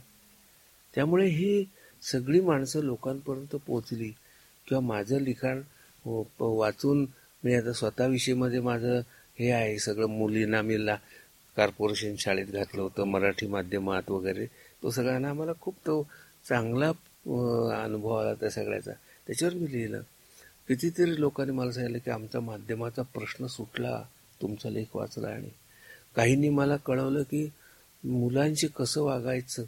[0.94, 1.64] त्यामुळे ही
[2.02, 4.12] सगळी माणसं लोकांपर्यंत पोचली
[4.68, 5.60] किंवा माझं लिखाण
[6.04, 7.06] हो, वाचून
[7.44, 9.00] मी आता स्वतःविषयीमध्ये माझं
[9.38, 10.96] हे आहे सगळं मुलींना मी ला
[11.56, 14.46] कॉर्पोरेशन शाळेत घातलं होतं मराठी माध्यमात वगैरे.
[14.82, 16.08] तो सगळ्यांना आम्हाला खूप तो
[16.48, 16.92] चांगला
[17.26, 18.92] अनुभव आला त्या सगळ्याचा.
[19.26, 20.00] त्याच्यावर मी लिहिलं
[20.68, 24.02] कितीतरी लोकांनी मला सांगितलं की आमचा माध्यमाचा प्रश्न सुटला
[24.40, 25.48] तुमचा लेख वाचला आणि
[26.16, 27.48] काहींनी मला कळवलं की
[28.04, 29.62] मुलांशी कसं वागायचं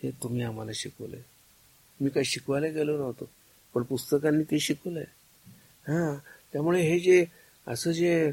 [0.00, 1.20] हे तुम्ही आम्हाला शिकवलंय.
[2.00, 3.28] मी काही शिकवायला गेलो नव्हतो
[3.74, 5.04] पण पुस्तकांनी ते शिकवलंय.
[5.86, 6.14] हां
[6.52, 7.24] त्यामुळे हे जे
[7.66, 8.30] असं जे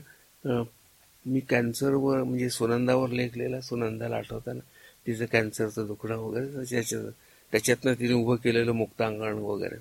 [1.25, 4.59] मी कॅन्सरवर म्हणजे सुनंदावर लेखलेला सुनंदाला आठवताना
[5.07, 7.11] तिचं कॅन्सरचं दुखणं वगैरे त्याच्यात
[7.51, 9.77] त्याच्यातनं तिने उभं केलेलं मुक्तांगण वगैरे.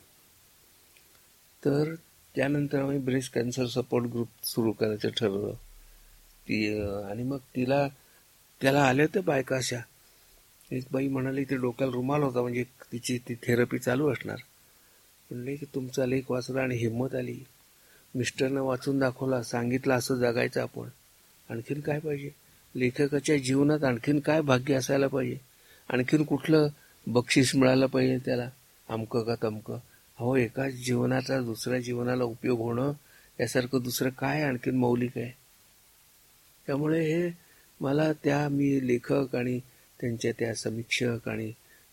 [1.64, 1.94] तर
[2.34, 5.54] त्यानंतर आम्ही ब्रेस्ट कॅन्सर सपोर्ट ग्रुप सुरू करायचं ठरवलं.
[6.48, 7.88] ती आणि मग तिला
[8.60, 9.78] त्याला आले होते बायका अशा.
[10.70, 14.36] एक बाई म्हणाली ते डोक्याला रुमाल होता म्हणजे तिची ती थेरपी चालू असणार.
[15.30, 17.44] म्हणले की तुमचा लेख वाचला आणि हिंमत आली.
[18.14, 20.88] मिस्टरनं वाचून दाखवला सांगितलं असं जगायचं आपण.
[21.50, 22.30] आणखीन काय पाहिजे?
[22.74, 25.36] लेखकाच्या जीवनात आणखीन काय भाग्य असायला पाहिजे?
[25.88, 26.68] आणखीन कुठलं
[27.06, 28.50] बक्षीस मिळालं पाहिजे त्याला.
[28.88, 29.78] अमकं का तमकं?
[30.18, 32.92] हो एका जीवनाचा दुसऱ्या जीवनाला उपयोग होणं
[33.40, 35.30] यासारखं दुसरं काय आणखीन मौलिक आहे?
[36.66, 37.30] त्यामुळे हे
[37.80, 39.58] मला त्या मी लेखक आणि
[40.00, 41.50] त्यांच्या त्या समीक्षक आणि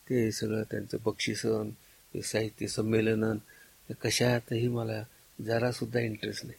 [0.09, 1.69] ते सगळं त्यांचं बक्षिसन
[2.13, 3.37] ते साहित्य संमेलनन
[4.01, 5.03] कशातही मला
[5.45, 6.57] जरासुद्धा इंटरेस्ट नाही.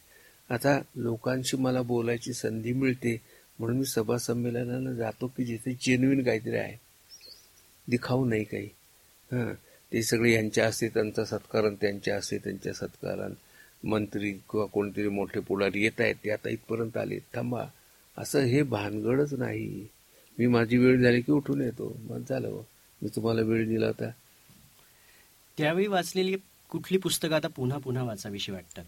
[0.55, 3.21] आता लोकांशी मला बोलायची संधी मिळते
[3.59, 6.77] म्हणून मी सभा संमेलनाला जातो की जिथे जेन्युइन काहीतरी आहे.
[7.91, 8.69] दिखाऊ नाही काही.
[9.33, 9.55] हां.
[9.93, 13.33] ते सगळे यांच्या असते त्यांचा सत्कार त्यांच्या असते त्यांच्या सत्कारान
[13.89, 17.65] मंत्री किंवा कोणतरी मोठे पुढारी येत आहेत ते आता इथपर्यंत आले थांबा.
[18.19, 19.87] असं हे भानगडच नाही.
[20.39, 21.97] मी माझी वेळ झाली की उठून येतो.
[22.11, 22.63] मग झालं बुवा.
[23.03, 24.11] मी तुम्हाला वेळ दिला होता.
[25.59, 26.37] त्यावेळी वाचलेली
[26.71, 28.85] कुठली पुस्तकं आता पुन्हा पुन्हा वाचावीशी वाटतात?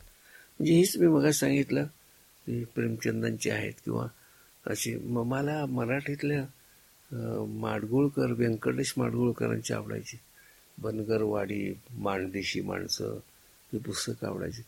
[0.59, 1.85] म्हणजे हेच मी मग सांगितलं
[2.46, 4.07] की प्रेमचंदांची आहेत किंवा
[4.66, 6.44] अशी मला मराठीतल्या
[7.61, 10.16] माडगुळकर व्यंकटेश माडगुळकरांची आवडायची.
[10.79, 13.18] बनगरवाडी माणदेशी माणसं
[13.72, 14.62] ही पुस्तकं आवडायची.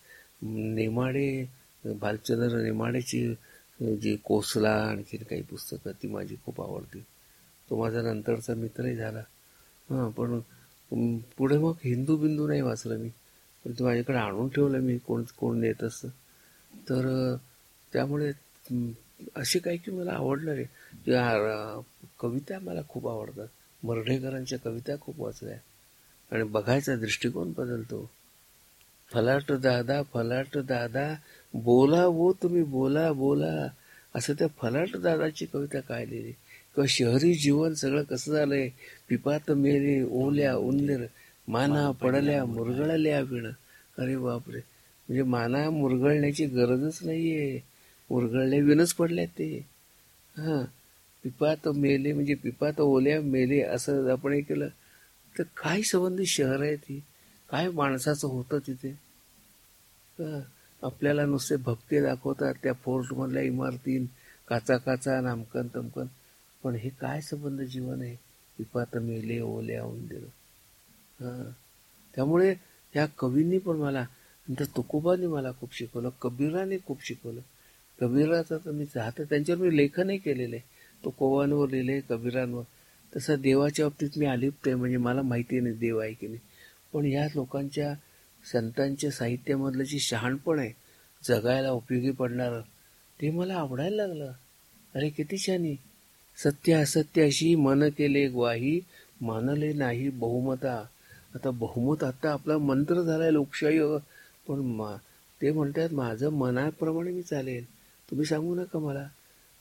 [0.74, 1.46] नेमाडे
[1.84, 3.34] भालचंद्र नेमाडेची
[3.80, 7.00] जी कोसला आणखीन काही पुस्तकं ती माझी खूप आवडती.
[7.70, 9.22] तो माझा नंतरचा मित्रही झाला.
[9.90, 10.40] हां पण
[11.18, 13.08] पुढे मग हिंदू बिंदू नाही वाचलं मी.
[13.64, 16.08] पण ते माझ्याकडे आणून ठेवलं मी कोण कोण नेत असतं.
[16.88, 17.36] तर
[17.92, 18.32] त्यामुळे
[19.36, 20.64] असे काही की मला आवडणारे
[22.18, 23.46] कविता मला खूप आवडतात.
[23.82, 25.56] मर्ढेकरांच्या कविता खूप वाचल्या.
[26.32, 28.10] आणि बघायचा दृष्टिकोन बदलतो.
[29.12, 31.14] फलाट दादा फलाट दादा
[31.54, 33.68] बोला वो तुम्ही बोला बोला.
[34.14, 38.68] असं त्या फलाट दादाची कविता काय लिहिली किंवा शहरी जीवन सगळं कसं झालंय?
[39.08, 41.06] पिपात मेले ओल्या उंदीर
[41.48, 43.46] माना पडल्या मुरगळल्या विण
[43.98, 44.58] अरे बापरे.
[45.08, 47.60] म्हणजे माना मुरगळण्याची गरजच नाहीये.
[48.10, 49.66] मुरगळल्या विणच पडल्यात ते.
[50.36, 50.64] हा.
[51.26, 54.68] पिपात मेले म्हणजे पिपात ओल्या मेले असं आपण हे केलं
[55.34, 57.02] तर काय संबंधित शहर आहे ती?
[57.50, 58.90] काय माणसाचं होतं तिथे?
[60.82, 64.06] आपल्याला नुसते भक्ती दाखवतात त्या फोर्टमधल्या इमारतीन
[64.48, 66.06] काचा काचा नामकन तमकन.
[66.62, 68.14] पण हे काय संबंध जीवन आहे?
[68.58, 70.24] पिपात मेले ओल्या उंदीर.
[72.14, 72.54] त्यामुळे
[72.94, 77.40] ह्या कवींनी पण मला नंतर त्या तुकोबांनी मला खूप शिकवलं कबीराने खूप शिकवलं.
[78.00, 80.75] कबीराचं तर मी चाहतं त्यांच्यावर मी लेखनही केलेलं आहे.
[81.04, 82.62] तुकोबांवर लिहिले कबीरांवर.
[83.16, 86.40] तसं देवाच्या बाबतीत मी अलिप्त आहे म्हणजे मला माहिती नाही देव आहे की नाही.
[86.92, 87.94] पण या लोकांच्या
[88.52, 90.72] संतांच्या साहित्यामधलं जे शहाणपण आहे
[91.24, 92.60] जगायला उपयोगी पडणारं
[93.20, 94.32] ते मला आवडायला लागलं.
[94.94, 95.74] अरे किती छानी
[96.38, 98.80] सत्य असत्याशी मन केले ग्वाही
[99.20, 100.84] मानले नाही बहुमता.
[101.34, 103.78] आता बहुमत आता आपला मंत्र झालाय लोकशाही.
[104.48, 104.96] पण मा
[105.40, 107.64] ते म्हणतात माझं मनाप्रमाणे मी चालेल.
[108.10, 109.08] तुम्ही सांगू नका मला.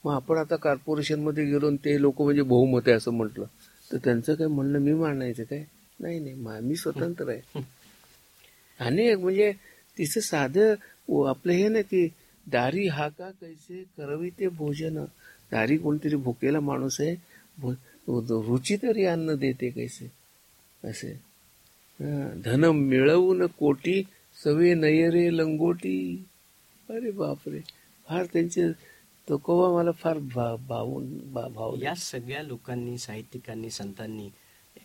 [0.06, 3.46] मग आपण आता कॉर्पोरेशनमध्ये गेलो ते लोक म्हणजे बहुमत आहे असं म्हटलं.
[3.92, 5.64] तर त्यांचं काय म्हणणं मी मानायचं काय?
[6.00, 7.62] नाही नाही मा- मी स्वतंत्र आहे.
[8.80, 9.52] आणि म्हणजे
[9.98, 10.74] तिचं साधं
[11.28, 12.08] आपलं हे ना की
[12.48, 15.06] दारी हा का कैसे करवी ते भोजन.
[15.52, 17.16] दारी कोणतरी भुकेला माणूस आहे
[17.58, 17.74] भो-
[18.32, 20.12] रुची तरी अन्न देते कैसे?
[20.84, 21.20] असे.
[22.46, 24.04] धन मिळवून कोटी
[24.44, 26.26] सवे नयरे लंगोटी.
[26.90, 27.60] अरे बापरे.
[28.10, 28.95] फार त्यांचे
[29.30, 30.18] तुकोबा मला फार
[30.68, 34.30] भावून भा- भावले या सगळ्या लोकांनी साहित्यिकांनी संतांनी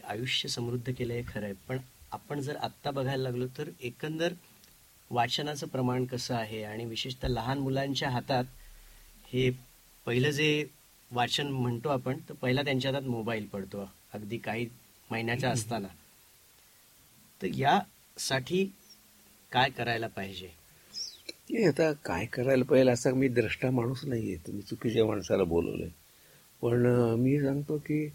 [0.05, 1.53] आयुष्य समृद्ध केलं हे खरं आहे.
[1.68, 1.79] पण
[2.12, 4.33] आपण जर आत्ता बघायला लागलो तर एकंदर
[5.11, 8.44] वाचनाचं प्रमाण कसं आहे आणि विशेषतः लहान मुलांच्या हातात
[9.33, 9.50] हे
[10.07, 10.64] पहिलं जे
[11.12, 14.66] वाचन म्हणतो आपण तर पहिला त्यांच्या हातात मोबाईल पडतो अगदी काही
[15.11, 15.88] महिन्याच्या असताना.
[17.42, 18.72] तर यासाठी
[19.53, 20.60] काय करायला पाहिजे?
[21.51, 25.89] की आता काय करायला पाहिजे असा मी द्रष्टा माणूस नाही आहे तुम्ही चुकीच्या माणसाला बोलवलंय.
[26.63, 26.87] पण
[27.19, 28.07] मी सांगतो की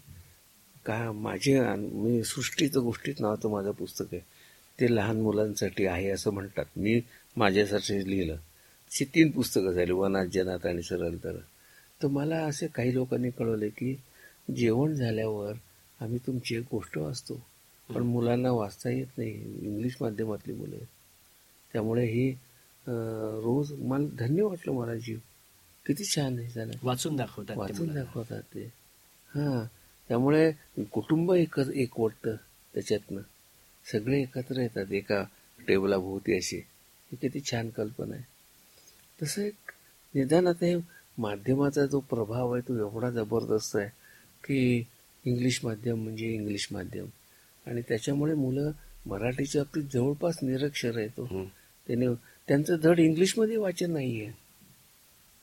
[0.86, 4.22] का माझे मी सृष्टीचं गोष्टीत नावाचं माझं पुस्तक आहे.
[4.80, 6.64] ते लहान मुलांसाठी आहे असं म्हणतात.
[6.76, 7.00] मी
[7.36, 8.34] माझ्यासाठी लिहिलं.
[8.34, 11.36] अशी तीन पुस्तकं झाली वनात जनात आणि सरळ तर
[12.02, 13.96] तर मला असे काही लोकांनी कळवले की
[14.56, 15.52] जेवण झाल्यावर
[16.00, 17.46] आम्ही तुमची एक गोष्ट वाचतो.
[17.94, 19.30] पण मुलांना वाचता येत नाही.
[19.62, 20.86] इंग्लिश माध्यमातली मुलं आहेत.
[21.72, 22.34] त्यामुळे ही
[22.86, 25.18] रोज मला धन्य वाटलं मला जीव.
[25.86, 26.72] किती छान आहे झालं.
[26.82, 27.94] वाचून दाखवतात वाचून.
[27.94, 28.64] दाखवतात ते.
[29.30, 29.66] हा
[30.08, 30.50] त्यामुळे
[30.92, 32.36] कुटुंब एक एक वाटतं
[32.74, 33.20] त्याच्यातनं.
[33.84, 35.22] सगळे एकत्र येतात एका
[35.58, 36.56] टेबलाभोवती अशी
[37.10, 38.24] ही किती छान कल्पना आहे.
[39.22, 39.72] तसं एक
[40.14, 40.74] निदान आता हे
[41.18, 43.88] माध्यमाचा जो प्रभाव आहे तो एवढा जबरदस्त आहे
[44.44, 44.84] की
[45.24, 47.06] इंग्लिश माध्यम म्हणजे इंग्लिश माध्यम.
[47.66, 48.70] आणि त्याच्यामुळे मुलं
[49.06, 51.26] मराठीच्या बाबतीत जवळपास निरक्षर आहे तो.
[51.86, 52.06] त्याने
[52.48, 54.32] त्यांचं धड इंग्लिशमध्ये वाचन नाही आहे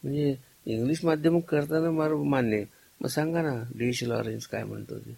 [0.04, 0.36] म्हणजे
[0.66, 2.64] इंग्लिश माध्यम करताना मार मान्य
[3.02, 5.18] मग सांगा ना डी एच लॉरेन्स काय म्हणतो ते.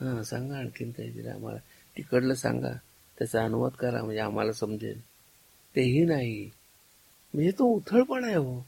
[0.00, 1.58] हां सांगा आणखीन काहीतरी आम्हाला.
[1.96, 2.72] तिकडलं सांगा.
[3.18, 5.00] त्याचा अनुवाद करा म्हणजे आम्हाला समजेल.
[5.76, 6.50] तेही नाही.
[7.34, 8.66] म्हणजे तो उथळपणा आहे हो.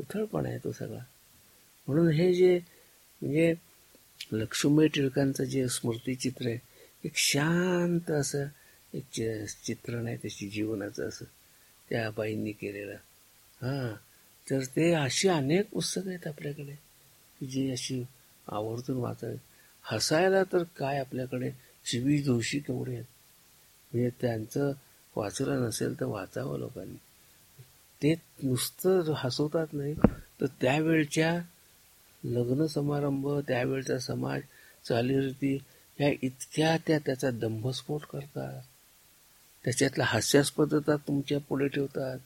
[0.00, 1.00] उथळपणा आहे तो सगळा.
[1.86, 2.58] म्हणून हे जे
[3.22, 3.54] म्हणजे
[4.32, 6.58] लक्ष्मी टिळकांचं जे स्मृतिचित्र आहे
[7.04, 8.46] एक शांत असं
[8.94, 9.04] एक
[9.66, 11.24] चित्रण आहे त्याची जीवनाचं असं.
[11.90, 12.92] त्या बाईंनी केलेलं.
[13.62, 13.94] हां.
[14.50, 16.74] तर ते अशी अनेक पुस्तकं आहेत आपल्याकडे
[17.40, 18.04] की जी अशी
[18.52, 19.36] आवर्जून वाचावी.
[19.82, 21.52] हसायला तर काय आपल्याकडे?
[21.84, 23.04] शिवी जोशी केवढे आहेत.
[23.92, 24.72] म्हणजे त्यांचं
[25.16, 26.96] वाचलं नसेल तर वाचावं लोकांनी.
[28.02, 29.94] ते नुसतं हसवतात नाही
[30.40, 31.40] तर त्यावेळच्या
[32.24, 34.40] लग्न समारंभ त्यावेळचा समाज
[34.88, 35.58] चालीरीती
[35.98, 38.62] ह्या इतक्या त्या त्याचा दंभस्फोट करतात.
[39.64, 42.18] त्याच्यातला हास्यास्पदता तुमच्यापुढे ठेवतात.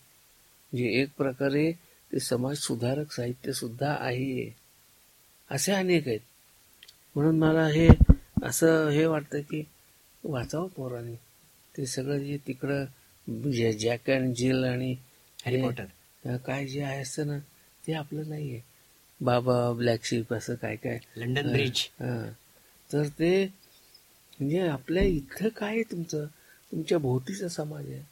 [0.72, 1.72] म्हणजे एक प्रकारे
[2.12, 4.56] ते समाज सुधारक साहित्य सुद्धा आहे.
[5.50, 6.20] असे अनेक आहेत.
[7.14, 7.88] म्हणून मला हे
[8.42, 9.62] असं हे वाटतं की
[10.24, 11.14] वाचावं पोरांनी.
[11.76, 12.84] ते सगळं जे तिकडं
[13.78, 14.96] जॅक अँड जिल आणि
[15.46, 15.84] हॅरी पॉटर.
[16.24, 17.38] अं, काय जे आहे असतं ना
[17.86, 18.60] ते आपलं नाहीये.
[19.20, 20.98] बाबा ब्लॅक शिप असं काय काय.
[21.16, 21.88] London bridge.
[22.92, 23.44] तर ते
[24.40, 26.26] म्हणजे आपल्या इथं काय आहे तुमचं?
[26.72, 28.02] तुमच्या भोवतीचा समाज आहे.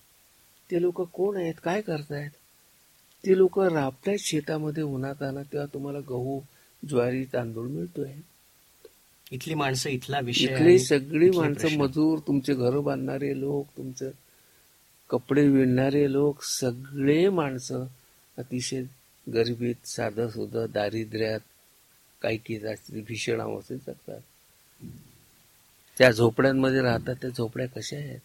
[0.71, 1.55] ते लोक कोण आहेत?
[1.65, 2.31] काय करतायत?
[3.27, 6.41] ते लोक राबतायत शेतामध्ये उन्हात आणा तेव्हा तुम्हाला गहू
[6.89, 8.13] ज्वारी तांदूळ मिळतोय.
[9.31, 11.69] इथली माणसं इथला विषय इथली सगळी माणसं.
[11.69, 14.11] मजूर तुमचे घर बांधणारे लोक तुमचं
[15.11, 17.87] कपडे विणणारे लोक सगळे माणसं
[18.39, 18.83] अतिशय
[19.35, 21.41] गरिबीत साधं सुधं दारिद्र्यात
[22.23, 24.21] काही की जास्त भीषण अवस्थेत जगतात.
[25.99, 28.21] त्या झोपड्यांमध्ये राहतात त्या झोपड्या कशा आहेत?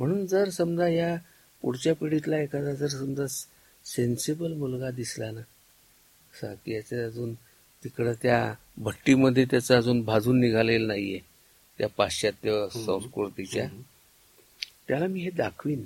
[0.00, 1.16] म्हणून जर समजा या
[1.62, 3.26] पुढच्या पिढीतला एखादा जर समजा
[3.84, 7.34] सेन्सिबल मुलगा दिसला ना असा की याचे अजून
[7.84, 11.20] तिकडं त्या भट्टीमध्ये त्याचं अजून भाजून निघालेलं नाहीये
[11.78, 13.68] त्या पाश्चात्य संस्कृतीच्या.
[14.88, 15.80] त्याला मी हे दाखवीन.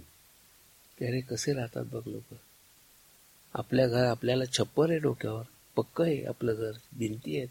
[1.00, 2.34] अरे कसे राहतात बघ लोक.
[3.54, 5.42] आपल्या घर आपल्याला छप्पर आहे डोक्यावर
[5.76, 7.48] पक्क आहे आपलं घर भिंती आहेत.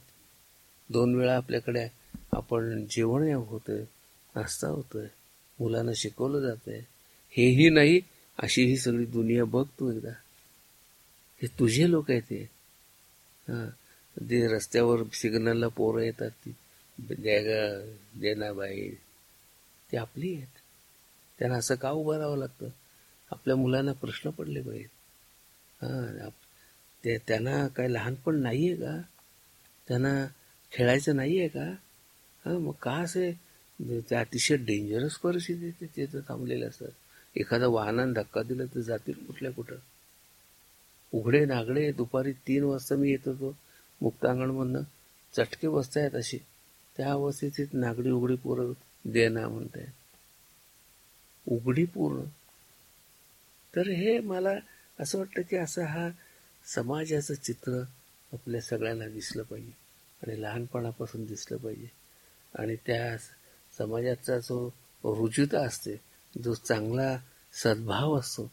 [0.89, 1.88] दोन वेळा आपल्याकडे
[2.32, 3.84] आपण जेवण होतंय
[4.36, 5.08] नाश्ता होतोय.
[5.59, 6.81] मुलांना शिकवलं जातंय.
[7.29, 8.01] हेही नाही
[8.37, 10.09] अशी ही सगळी दुनिया बघ तू एकदा.
[11.41, 12.43] हे तुझे लोक आहेत ते
[13.47, 13.69] हां.
[14.29, 16.55] ते रस्त्यावर सिग्नलला पोरं येतात ती
[17.23, 17.41] जय
[18.21, 18.89] जैनाबाई
[19.91, 20.47] ते आपली आहेत.
[21.39, 22.67] त्यांना असं का उभं राहावं लागतं?
[23.31, 24.89] आपल्या मुलांना प्रश्न पडले पाहिजेत.
[25.81, 26.45] हां आप-
[27.05, 29.01] ते त्यांना काय लहानपण नाही आहे का?
[29.87, 30.25] त्यांना
[30.71, 31.65] खेळायचं नाही आहे का?
[32.45, 33.33] हां मग का असे
[33.83, 36.91] म्हणजे ते अतिशय डेंजरस परिस्थिती ते तिथं थांबलेले असतात.
[37.35, 39.75] एखादा वाहनानं धक्का दिला तर जातील कुठल्या कुठं.
[41.13, 43.57] उघडे नागडे दुपारी तीन वाजता मी येत होतो.
[44.01, 44.81] मुक्तांगणमधनं
[45.33, 46.37] चटके बसतायत अशी
[46.97, 48.73] त्या अवस्थेत नागडी उघडी पोरं
[49.05, 49.87] देना म्हणतायत.
[51.47, 52.21] उघडी पूर्ण
[53.75, 54.49] तर हे मला
[54.99, 56.09] असं वाटतं की असं हा
[56.65, 57.83] समाजाचं चित्र
[58.33, 59.71] आपल्या सगळ्यांना दिसलं पाहिजे.
[60.21, 61.87] आणि लहानपणापासून दिसलं पाहिजे.
[62.55, 63.17] आणि त्या
[63.77, 64.67] समाजाचा जो
[65.03, 65.95] रुजुता असते
[66.33, 67.17] जो चांगला
[67.53, 68.49] सद्भाव असतो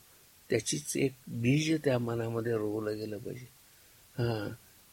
[0.50, 3.46] त्याचीच एक बीज त्या मनामध्ये रोवलं गेलं पाहिजे.
[4.18, 4.48] हां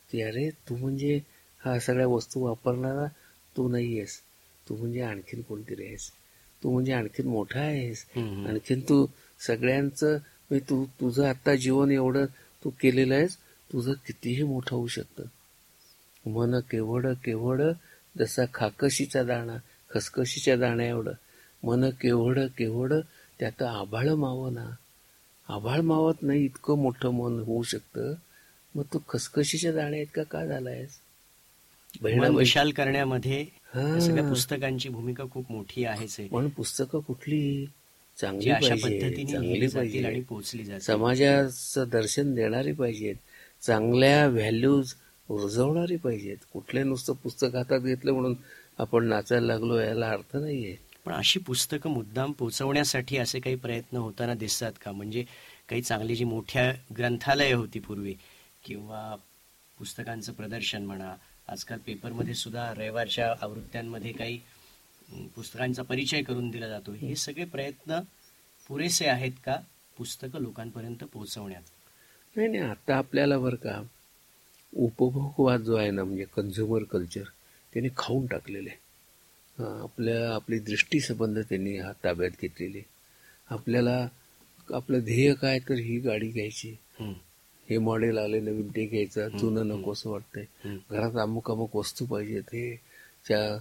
[0.09, 1.19] की अरे तू म्हणजे
[1.61, 3.07] हा सगळ्या वस्तू वापरणारा
[3.55, 4.19] तू नाही आहेस
[4.67, 6.09] तू म्हणजे आणखीन कोणतरी आहेस?
[6.61, 8.05] तू म्हणजे आणखीन मोठा आहेस.
[8.17, 9.05] आणखीन तू
[9.39, 10.17] सगळ्यांचं
[10.49, 12.25] म्हणजे तू तुझं आता जीवन एवढं
[12.63, 13.37] तू केलेलं आहेस
[13.69, 15.23] तुझं कितीही मोठं होऊ शकतं.
[16.25, 17.61] मन केवढ केवढ
[18.19, 19.57] जसा खाकशीचा दाणा
[19.89, 21.11] खसखशीच्या दाण्या एवढं
[21.63, 22.93] मन केवढ केवढ
[23.39, 24.69] त्यात आभाळ मावना
[25.49, 28.13] आभाळ मावत नाही इतकं मोठं मन होऊ शकतं.
[28.75, 30.99] मग तू खसखशीच्या दाण्या इतका का झालायस?
[32.03, 33.45] विशाल करण्यामध्ये
[33.75, 37.65] सगळ्या पुस्तकांची भूमिका खूप मोठी आहेच आहे म्हणून पुस्तकं कुठली?
[38.17, 40.85] चांगली पाहिजे चांगली जातील आणि पाहिजे पोहोचली जातील.
[40.85, 43.15] समाजाचं दर्शन देणारी पाहिजेत.
[43.61, 44.93] चांगल्या व्हॅल्यूज
[45.29, 46.37] रुजवणारी पाहिजेत.
[46.53, 48.35] कुठले नुसतं पुस्तक हातात घेतलं म्हणून
[48.79, 50.75] आपण नाचायला लागलो याला अर्थ नाहीये.
[51.05, 54.91] पण अशी पुस्तकं मुद्दाम पोहोचवण्यासाठी असे काही प्रयत्न होताना दिसतात का?
[54.91, 55.23] म्हणजे
[55.69, 58.13] काही चांगली जी मोठ्या ग्रंथालय होती पूर्वी
[58.65, 59.15] किंवा
[59.77, 61.13] पुस्तकांचं प्रदर्शन म्हणा
[61.47, 64.39] आजकाल पेपरमध्ये सुद्धा रविवारच्या आवृत्त्यांमध्ये काही
[65.35, 66.91] पुस्तकांचा परिचय करून दिला जातो.
[66.91, 67.99] हे सगळे प्रयत्न
[68.67, 69.55] पुरेसे आहेत का?
[69.97, 71.61] पुस्तकं लोकांपर्यंत पोहोचवण्यात.
[72.35, 73.81] नाही नाही आता आपल्याला बरं का
[74.73, 77.23] उपभोगवाद जो आहे ना म्हणजे कन्झ्युमर कल्चर
[77.77, 78.69] त्याने खाऊन टाकलेले.
[79.57, 82.81] आपल्या आपली दृष्टीसंबंध त्यांनी हा ताब्यात घेतलेली.
[83.49, 84.07] आपल्याला
[84.69, 86.75] आपलं ध्येय काय तर ही गाडी घ्यायची.
[87.69, 90.45] हे मॉडेल आले नवीन ते घ्यायचं जुनं नको असं वाटतंय.
[90.91, 92.43] घरात अमुक अमुक वस्तू पाहिजेत.
[92.53, 92.75] हे
[93.27, 93.57] त्या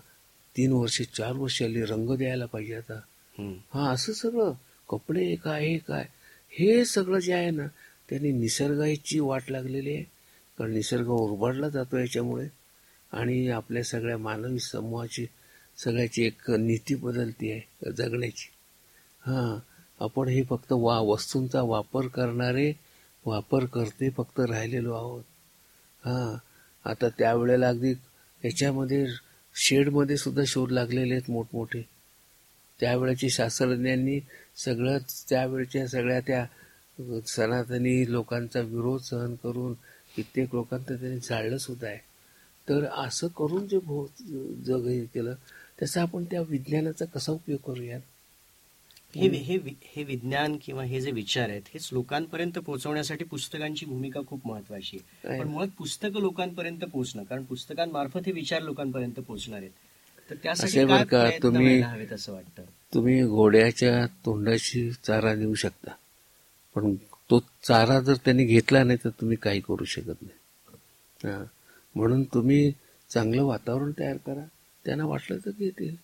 [0.57, 3.01] तीन वर्षे चार वर्ष आली रंग द्यायला पाहिजे आता.
[3.75, 4.53] हा असं सगळं
[4.91, 6.07] कपडे काय हे काय?
[6.53, 7.67] हे सगळं जे आहे ना
[8.09, 10.05] त्यांनी निसर्गाची वाट लागलेली आहे.
[10.59, 12.49] कारण निसर्ग उरबाडला जातो याच्यामुळे.
[13.17, 15.27] आणि आपल्या सगळ्या मानवी समूहाची
[15.85, 18.49] सगळ्याची एक नीती बदलती आहे जगण्याची.
[19.27, 19.59] हां
[20.01, 22.73] आपण हे फक्त वा वस्तूंचा वापर करणारे
[23.27, 25.25] वापर करते फक्त राहिलेलो आहोत.
[26.05, 26.37] हां
[26.85, 27.93] आता त्यावेळेला अगदी
[28.45, 29.07] याच्यामध्ये
[29.55, 31.83] शेडमध्ये सुद्धा शोध लागलेले आहेत मोठमोठे.
[32.81, 34.21] त्यावेळेच्या शास्त्रज्ञांनी
[34.57, 36.47] सगळंच त्यावेळच्या सगळ्या त्या
[37.27, 39.73] सनातनी लोकांचा विरोध सहन करून
[40.17, 41.99] कित्येक लोकांचं त्यांनी जाळलं सुद्धा आहे.
[42.69, 44.07] तर असं करून जे भो
[44.67, 45.35] जग हे केलं
[45.79, 48.01] त्याचा आपण त्या विज्ञानाचा कसा उपयोग करूयात?
[49.15, 54.47] हे हे हे विज्ञान किंवा हे जे विचार आहेत हेच लोकांपर्यंत पोहोचवण्यासाठी पुस्तकांची भूमिका खूप
[54.47, 55.41] महत्वाची आहे.
[55.41, 59.71] पण मुळात पुस्तकं लोकांपर्यंत पोहोचणं कारण पुस्तकांमार्फत हे विचार लोकांपर्यंत पोहोचणार आहेत.
[60.31, 62.63] तर त्यासाठी तुम्ही हवेत असं वाटतं?
[62.95, 65.91] तुम्ही घोड्याच्या तोंडाची चारा देऊ शकता.
[66.75, 66.95] पण
[67.31, 70.39] तो चारा जर त्यांनी घेतला नाही तर तुम्ही काही करू शकत नाही.
[71.29, 71.45] हा.
[71.97, 72.73] म्हणून तुम्ही
[73.11, 74.45] चांगलं वातावरण तयार करा.
[74.85, 75.95] त्यांना वाटलं तर घेतील.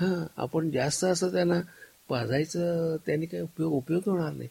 [0.00, 1.60] हां आपण जास्त असं त्यांना
[2.08, 4.48] पाजायचं त्यांनी काही उपयोग उपयोग होणार नाही.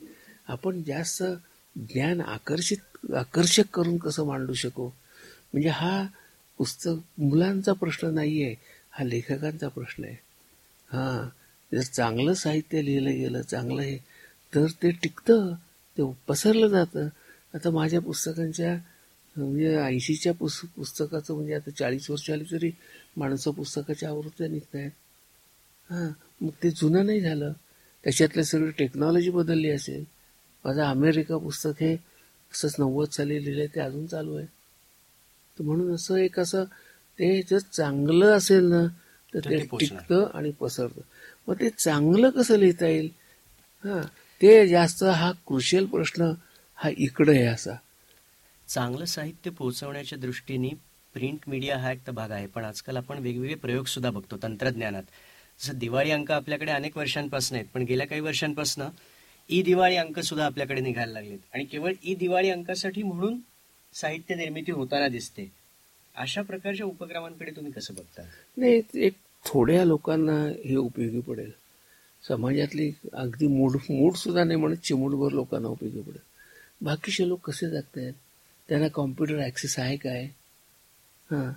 [0.47, 1.23] आपण जास्त
[1.75, 4.87] ज्ञान आकर्षित आकर्षक करून कसं मांडू शकू?
[5.53, 6.07] म्हणजे हा
[6.57, 8.55] पुस्तक मुलांचा प्रश्न नाही आहे
[8.89, 10.15] हा लेखकांचा प्रश्न आहे.
[10.91, 11.27] हां
[11.71, 13.97] जर चांगलं साहित्य लिहिलं गेलं चांगलं हे
[14.55, 15.53] तर ते टिकतं
[15.97, 17.07] ते पसरलं जातं.
[17.53, 18.77] आता माझ्या पुस्तकांच्या
[19.37, 22.71] म्हणजे ऐंशीच्या पुस पुस्तकाचं म्हणजे आता चाळीस वर्ष आली तरी
[23.17, 24.91] माणसं पुस्तकाच्या आवृत्त्या निघत आहेत
[25.89, 26.09] हां
[26.41, 27.51] मग ते जुनं नाही झालं.
[28.03, 30.03] त्याच्यातले सगळी टेक्नॉलॉजी बदलली असेल.
[30.65, 31.93] माझं अमेरिका पुस्तक हे
[32.53, 34.45] असंच नव्वद साली लिहिलं ते अजून चालू आहे.
[35.57, 36.63] तर म्हणून असं एक असं
[37.19, 38.85] ते जर चांगलं असेल ना
[39.33, 39.59] तर ते.
[39.79, 41.01] टिकतं आणि पसरतं.
[41.47, 43.09] मग ते चांगलं कसं लिहिता येईल?
[43.83, 44.01] हां
[44.41, 46.31] ते जास्त हा क्रुशियल प्रश्न
[46.75, 47.75] हा इकडे आहे असा.
[48.67, 50.69] चांगलं साहित्य पोहोचवण्याच्या दृष्टीने
[51.13, 52.47] प्रिंट मीडिया हा एक तर भाग आहे.
[52.47, 55.03] पण आजकाल आपण वेगवेगळे प्रयोग सुद्धा बघतो तंत्रज्ञानात.
[55.59, 57.67] जसं दिवाळी अंक आपल्याकडे अनेक वर्षांपासून आहेत.
[57.73, 58.87] पण गेल्या काही वर्षांपासून
[59.49, 61.39] ई दिवाळी अंक सुद्धा आपल्याकडे निघायला लागलेत.
[61.53, 63.39] आणि केवळ ई दिवाळी अंकासाठी म्हणून
[63.93, 65.51] साहित्य निर्मिती होताना दिसते.
[66.15, 68.21] अशा प्रकारच्या उपक्रमांकडे तुम्ही कसं बघता?
[68.57, 69.13] नाही एक
[69.45, 71.51] थोड्या लोकांना हे उपयोगी पडेल.
[72.27, 76.21] समाजातली अगदी मूड मूड सुद्धा नाही म्हणत चिमूटभर लोकांना उपयोगी पडेल.
[76.81, 78.13] बाकीचे लोक कसे जगतायत?
[78.69, 80.23] त्यांना कॉम्प्युटर ॲक्सेस आहे काय?
[81.31, 81.51] हां.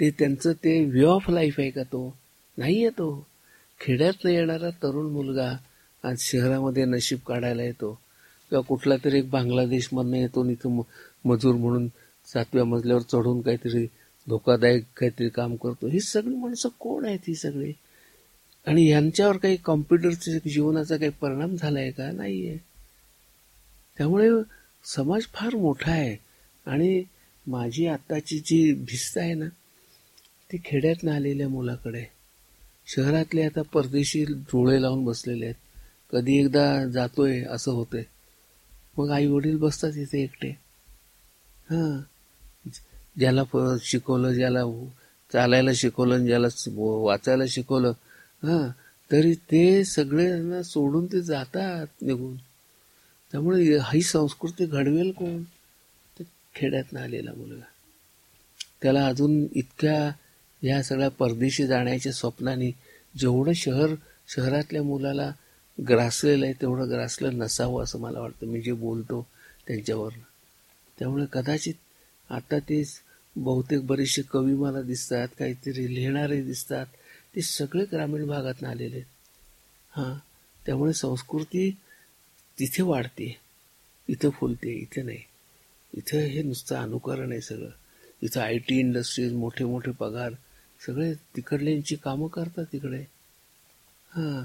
[0.00, 2.16] ते त्यांचं ते व्ह्यू ऑफ लाईफ आहे का तो?
[2.56, 3.26] नाही आहे तो.
[3.80, 5.56] खेड्यातनं येणारा तरुण मुलगा
[6.02, 8.00] आज शहरामध्ये नशीब काढायला येतो.
[8.50, 10.80] किंवा कुठला तरी एक बांगलादेशमधनं येतो आणि इथं म-
[11.24, 11.88] मजूर म्हणून
[12.26, 13.86] सातव्या मजल्यावर चढून काहीतरी
[14.28, 15.86] धोकादायक काहीतरी काम करतो.
[15.86, 17.72] ही सगळी माणसं कोण आहेत ही सगळी?
[18.66, 22.10] आणि यांच्यावर काही कॉम्प्युटरचे जीवनाचा काही परिणाम झालाय का?
[22.10, 22.56] नाहीये.
[23.98, 24.28] त्यामुळे
[24.84, 26.29] समाज फार मोठा आहे.
[26.70, 27.02] आणि
[27.46, 29.46] माझी आत्ताची जी भिस्त आहे ना
[30.52, 32.04] ती खेड्यातनं आलेल्या मुलाकडे.
[32.86, 35.56] शहरातले आता परदेशी डोळे लावून बसलेले आहेत.
[36.12, 38.02] कधी एकदा जातोय असं होतंय.
[38.98, 40.48] मग आई वडील बसतात इथे एकटे.
[41.70, 42.00] हां.
[43.18, 44.60] ज्याला प- शिकवलं ज्याला
[45.32, 47.88] चालायला शिकवलं आणि ज्याला वाचायला शिकवलं
[48.42, 48.68] हां
[49.12, 52.36] तरी ते सगळे सोडून ते जातात निघून.
[53.32, 55.42] त्यामुळे ही संस्कृती घडवेल कोण?
[56.54, 57.64] खेड्यातनं आलेला मुलगा.
[58.82, 60.12] त्याला अजून इतक्या
[60.62, 62.70] ह्या सगळ्या परदेशी जाण्याच्या स्वप्नाने
[63.18, 63.94] जेवढं शहर
[64.28, 65.32] शहरातल्या मुलाला
[65.88, 68.46] ग्रासलेलं आहे तेवढं ग्रासलं नसावं असं मला वाटतं.
[68.46, 69.26] मी जे बोलतो
[69.66, 70.10] त्यांच्यावर
[70.98, 71.74] त्यामुळे कदाचित
[72.30, 72.82] आता ते
[73.36, 76.86] बहुतेक बरेचसे कवी मला दिसतात काहीतरी लिहिणारे दिसतात.
[77.36, 79.06] ते सगळे ग्रामीण भागातून आलेले आहेत.
[79.90, 80.18] हां
[80.66, 81.70] त्यामुळे संस्कृती
[82.58, 83.36] तिथे वाढते.
[84.08, 85.22] इथं फुलते इथे नाही.
[85.94, 87.70] इथं हे नुसतं अनुकरण आहे सगळं.
[88.22, 90.32] इथं आय टी इंडस्ट्रीज मोठे मोठे पगार
[90.86, 93.00] सगळे तिकडल्यांची कामं करतात तिकडे.
[94.10, 94.44] हां.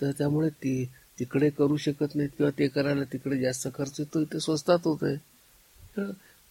[0.00, 0.84] तर त्यामुळे ती
[1.18, 5.16] तिकडे करू शकत नाहीत किंवा ते करायला तिकडे जास्त खर्च येतो इथे स्वस्तात होत आहे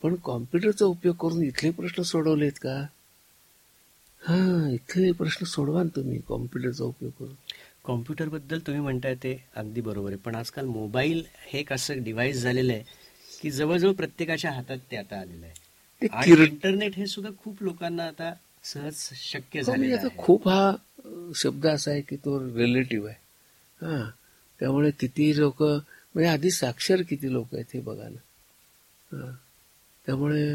[0.03, 2.86] पण कॉम्प्युटरचा उपयोग करून इथले प्रश्न सोडवलेत का?
[4.21, 7.33] हां इथले प्रश्न सोडवा ना तुम्ही कॉम्प्युटरचा उपयोग करून.
[7.83, 10.17] कॉम्प्युटरबद्दल तुम्ही म्हणताय ते अगदी बरोबर आहे.
[10.17, 12.83] पण आजकाल मोबाईल हे एक असं डिव्हाइस झालेलं आहे.
[13.43, 16.08] की जवळजवळ प्रत्येकाच्या हातात ते आता आलेलं आहे.
[16.12, 20.10] आणि इंटरनेट हे सुद्धा खूप लोकांना आता सहज शक्य हो, म्हणजे आहे.
[20.17, 20.75] खूप हा
[21.36, 23.17] शब्द असा आहे की तो रिलेटिव्ह आहे.
[23.82, 24.10] हां
[24.60, 29.32] त्यामुळे किती लोक म्हणजे आधी साक्षर किती लोक आहेत हे बघा ना.
[30.08, 30.45] त्यामुळे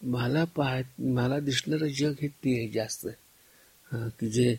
[0.00, 3.06] मला पाह मला दिसणारं जग हे ते आहे जास्त.
[3.92, 4.54] की जे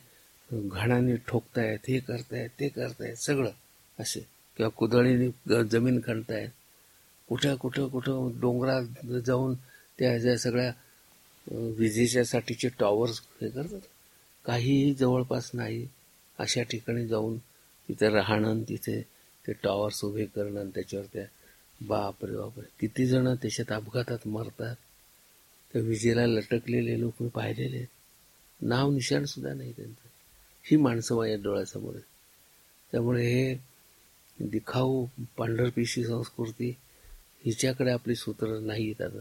[0.49, 3.51] घाणाने ठोकतायत हे करतायत ते करतायत सगळं
[3.99, 4.19] असे.
[4.57, 6.49] किंवा कुदळीने जमीन खणतायत.
[7.31, 9.55] कुठं कुठं कुठं डोंगरात जाऊन
[9.99, 10.71] त्या ज्या सगळ्या
[11.77, 13.79] विजेच्यासाठीचे टॉवर्स हे करतात?
[14.45, 15.87] काहीही जवळपास नाही.
[16.39, 17.37] अशा ठिकाणी जाऊन
[17.89, 19.01] तिथे राहणं आणि तिथे
[19.47, 21.25] ते टॉवर्स उभे करणं आणि त्याच्यावर त्या
[21.81, 22.65] बापरे बापरे.
[22.79, 24.75] किती जण त्याच्यात अपघातात मरतात?
[25.73, 27.87] त्या विजेला लटकलेले लोक मी पाहिलेले आहेत.
[28.61, 30.07] नाव निशाण सुद्धा नाही त्यांचं.
[30.63, 32.05] ही माणसं माझ्या डोळ्यासमोर आहेत.
[32.91, 33.55] त्यामुळे हे
[34.39, 35.05] दिखाऊ
[35.37, 36.77] पांढरपिशी संस्कृती
[37.45, 39.19] हिच्याकडे आपली सूत्र नाहीत आता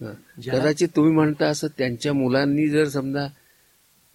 [0.00, 0.12] हा.
[0.40, 3.26] ज्या- कदाचित तुम्ही म्हणता असं त्यांच्या मुलांनी जर समजा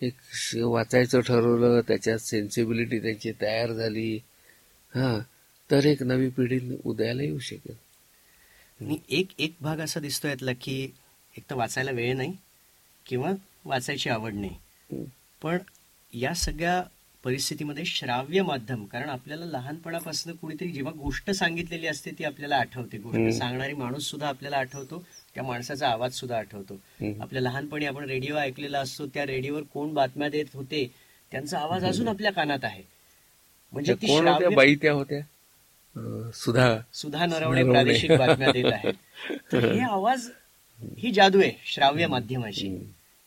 [0.02, 0.14] एक
[0.58, 4.16] वाचायचं ठरवलं त्याच्यात सेन्सिबिलिटी त्यांची तयार झाली
[4.94, 5.18] हा
[5.70, 7.76] तर एक नवी पिढी उदयाला येऊ शकेल
[8.80, 10.82] आणि एक एक भाग असा दिसतो यातला की
[11.36, 12.34] एक तर वाचायला वेळ नाही
[13.06, 13.32] किंवा
[13.66, 15.04] वाचायची आवड नाही.
[15.42, 15.58] पण
[16.14, 16.84] या सगळ्या
[17.28, 22.98] परिस्थितीमध्ये श्राव्य माध्यम कारण आपल्याला लहानपणापासून कुणीतरी जेव्हा गोष्ट सांगितलेली असते ती आपल्याला आठवते.
[22.98, 25.04] गोष्ट सांगणारी माणूस सुद्धा आपल्याला आठवतो
[25.36, 26.80] त्या माणसाचा आवाज सुद्धा आठवतो.
[27.22, 30.86] आपल्या लहानपणी आपण रेडिओ ऐकलेला असतो त्या रेडिओवर कोण बातम्या देत होते
[31.32, 32.84] त्यांचा आवाज अजून आपल्या कानात आहे
[33.74, 35.22] म्हणजे ती श्राव्य बाई त्या होत्या
[36.36, 37.64] सुधा सुधा नरवणे.
[37.64, 38.94] प्रादेशिक बातम्या देत आहेत
[39.52, 40.30] तर हे आवाज
[41.00, 42.78] ही जादू आहे श्राव्य माध्यमाची.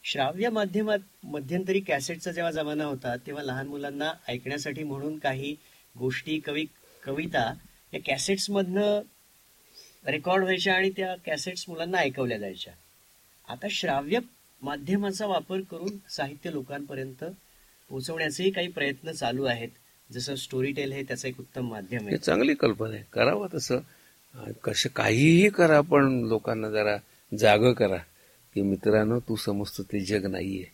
[0.04, 5.56] श्राव्य माध्यमात मध्यंतरी कॅसेटचा जेव्हा जमाना होता तेव्हा लहान मुलांना ऐकण्यासाठी म्हणून काही
[5.98, 6.64] गोष्टी कवी
[7.02, 7.54] कविता
[7.92, 9.00] या कॅसेट्स मधनं
[10.06, 12.72] रेकॉर्ड व्हायच्या आणि त्या कॅसेट्स मुलांना ऐकवल्या जायच्या.
[13.48, 14.18] आता श्राव्य
[14.62, 17.24] माध्यमाचा वापर करून साहित्य लोकांपर्यंत
[17.88, 19.68] पोहोचवण्याचेही काही प्रयत्न चालू आहेत.
[20.12, 22.16] जसं स्टोरी टेल हे त्याचं एक उत्तम माध्यम आहे.
[22.16, 23.04] चांगली कल्पना आहे.
[23.12, 23.78] करावं तसं.
[24.64, 26.96] कसं काहीही करा पण लोकांना जरा
[27.38, 27.96] जाग करा.
[28.54, 30.64] की मित्रांनो तू समजतो ते जग नाहीये.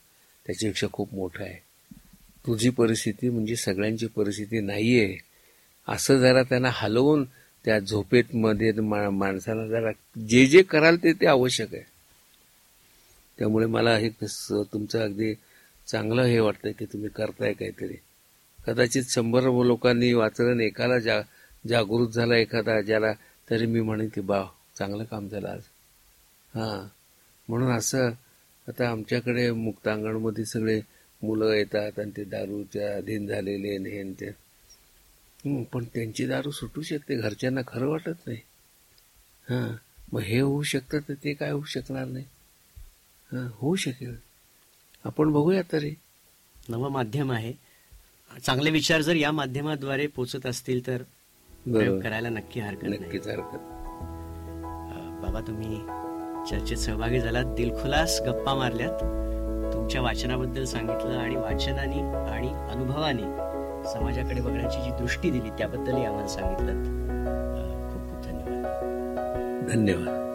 [0.47, 1.57] त्याच्यापेक्षा खूप मोठं आहे.
[2.47, 5.19] तुझी परिस्थिती म्हणजे सगळ्यांची परिस्थिती नाहीये.
[5.89, 7.25] असं जरा त्यांना हलवून
[7.65, 11.83] त्या झोपेत मध्ये मा- माणसाला जरा जे जे कराल ते ते आवश्यक आहे.
[13.39, 14.11] त्यामुळे मला हे
[14.51, 15.35] तुमचं अगदी
[15.87, 17.95] चांगलं हे वाटतं की तुम्ही करताय काहीतरी.
[18.67, 21.23] कदाचित शंभर लोकांनी वाचलं एकाला जा
[21.69, 23.13] जागृत झाला एखादा ज्याला
[23.51, 24.45] तरी मी म्हणेन की बा
[24.79, 25.61] चांगलं काम झालं आज.
[26.55, 26.96] हां.
[27.49, 28.11] म्हणून असं
[28.69, 30.81] आता आमच्याकडे मुक्तांगणमध्ये सगळे
[31.23, 34.31] मुलं येतात आणि ते दारूच्या अधीन झालेले हे ते.
[35.73, 38.39] पण त्यांची दारू सुटू शकते घरच्यांना खरं वाटत नाही.
[39.49, 39.69] हां
[40.13, 42.25] मग हे होऊ शकतं तर ते काय होऊ शकणार नाही.
[43.33, 44.17] हां होऊ शकेल.
[45.05, 45.95] आपण बघूया तरी.
[46.69, 47.53] नवं माध्यम आहे.
[48.31, 51.03] चांगले विचार जर या माध्यमाद्वारे पोचत असतील तर
[52.03, 53.75] करायला नक्की हरकत नक्कीच हरकत
[55.23, 55.77] बाबा तुम्ही
[56.51, 57.45] चर्चेत सहभागी झालात.
[57.45, 58.93] दिलखुलास गप्पा मारल्यात.
[59.75, 63.23] तुमच्या वाचनाबद्दल सांगितलं आणि वाचनाने आणि अनुभवाने
[63.93, 66.73] समाजाकडे बघण्याची जी दृष्टी दिली त्याबद्दलही आम्हाला सांगितलं.
[67.91, 69.73] खूप खूप धन्यवाद.
[69.73, 70.26] धन्यवाद.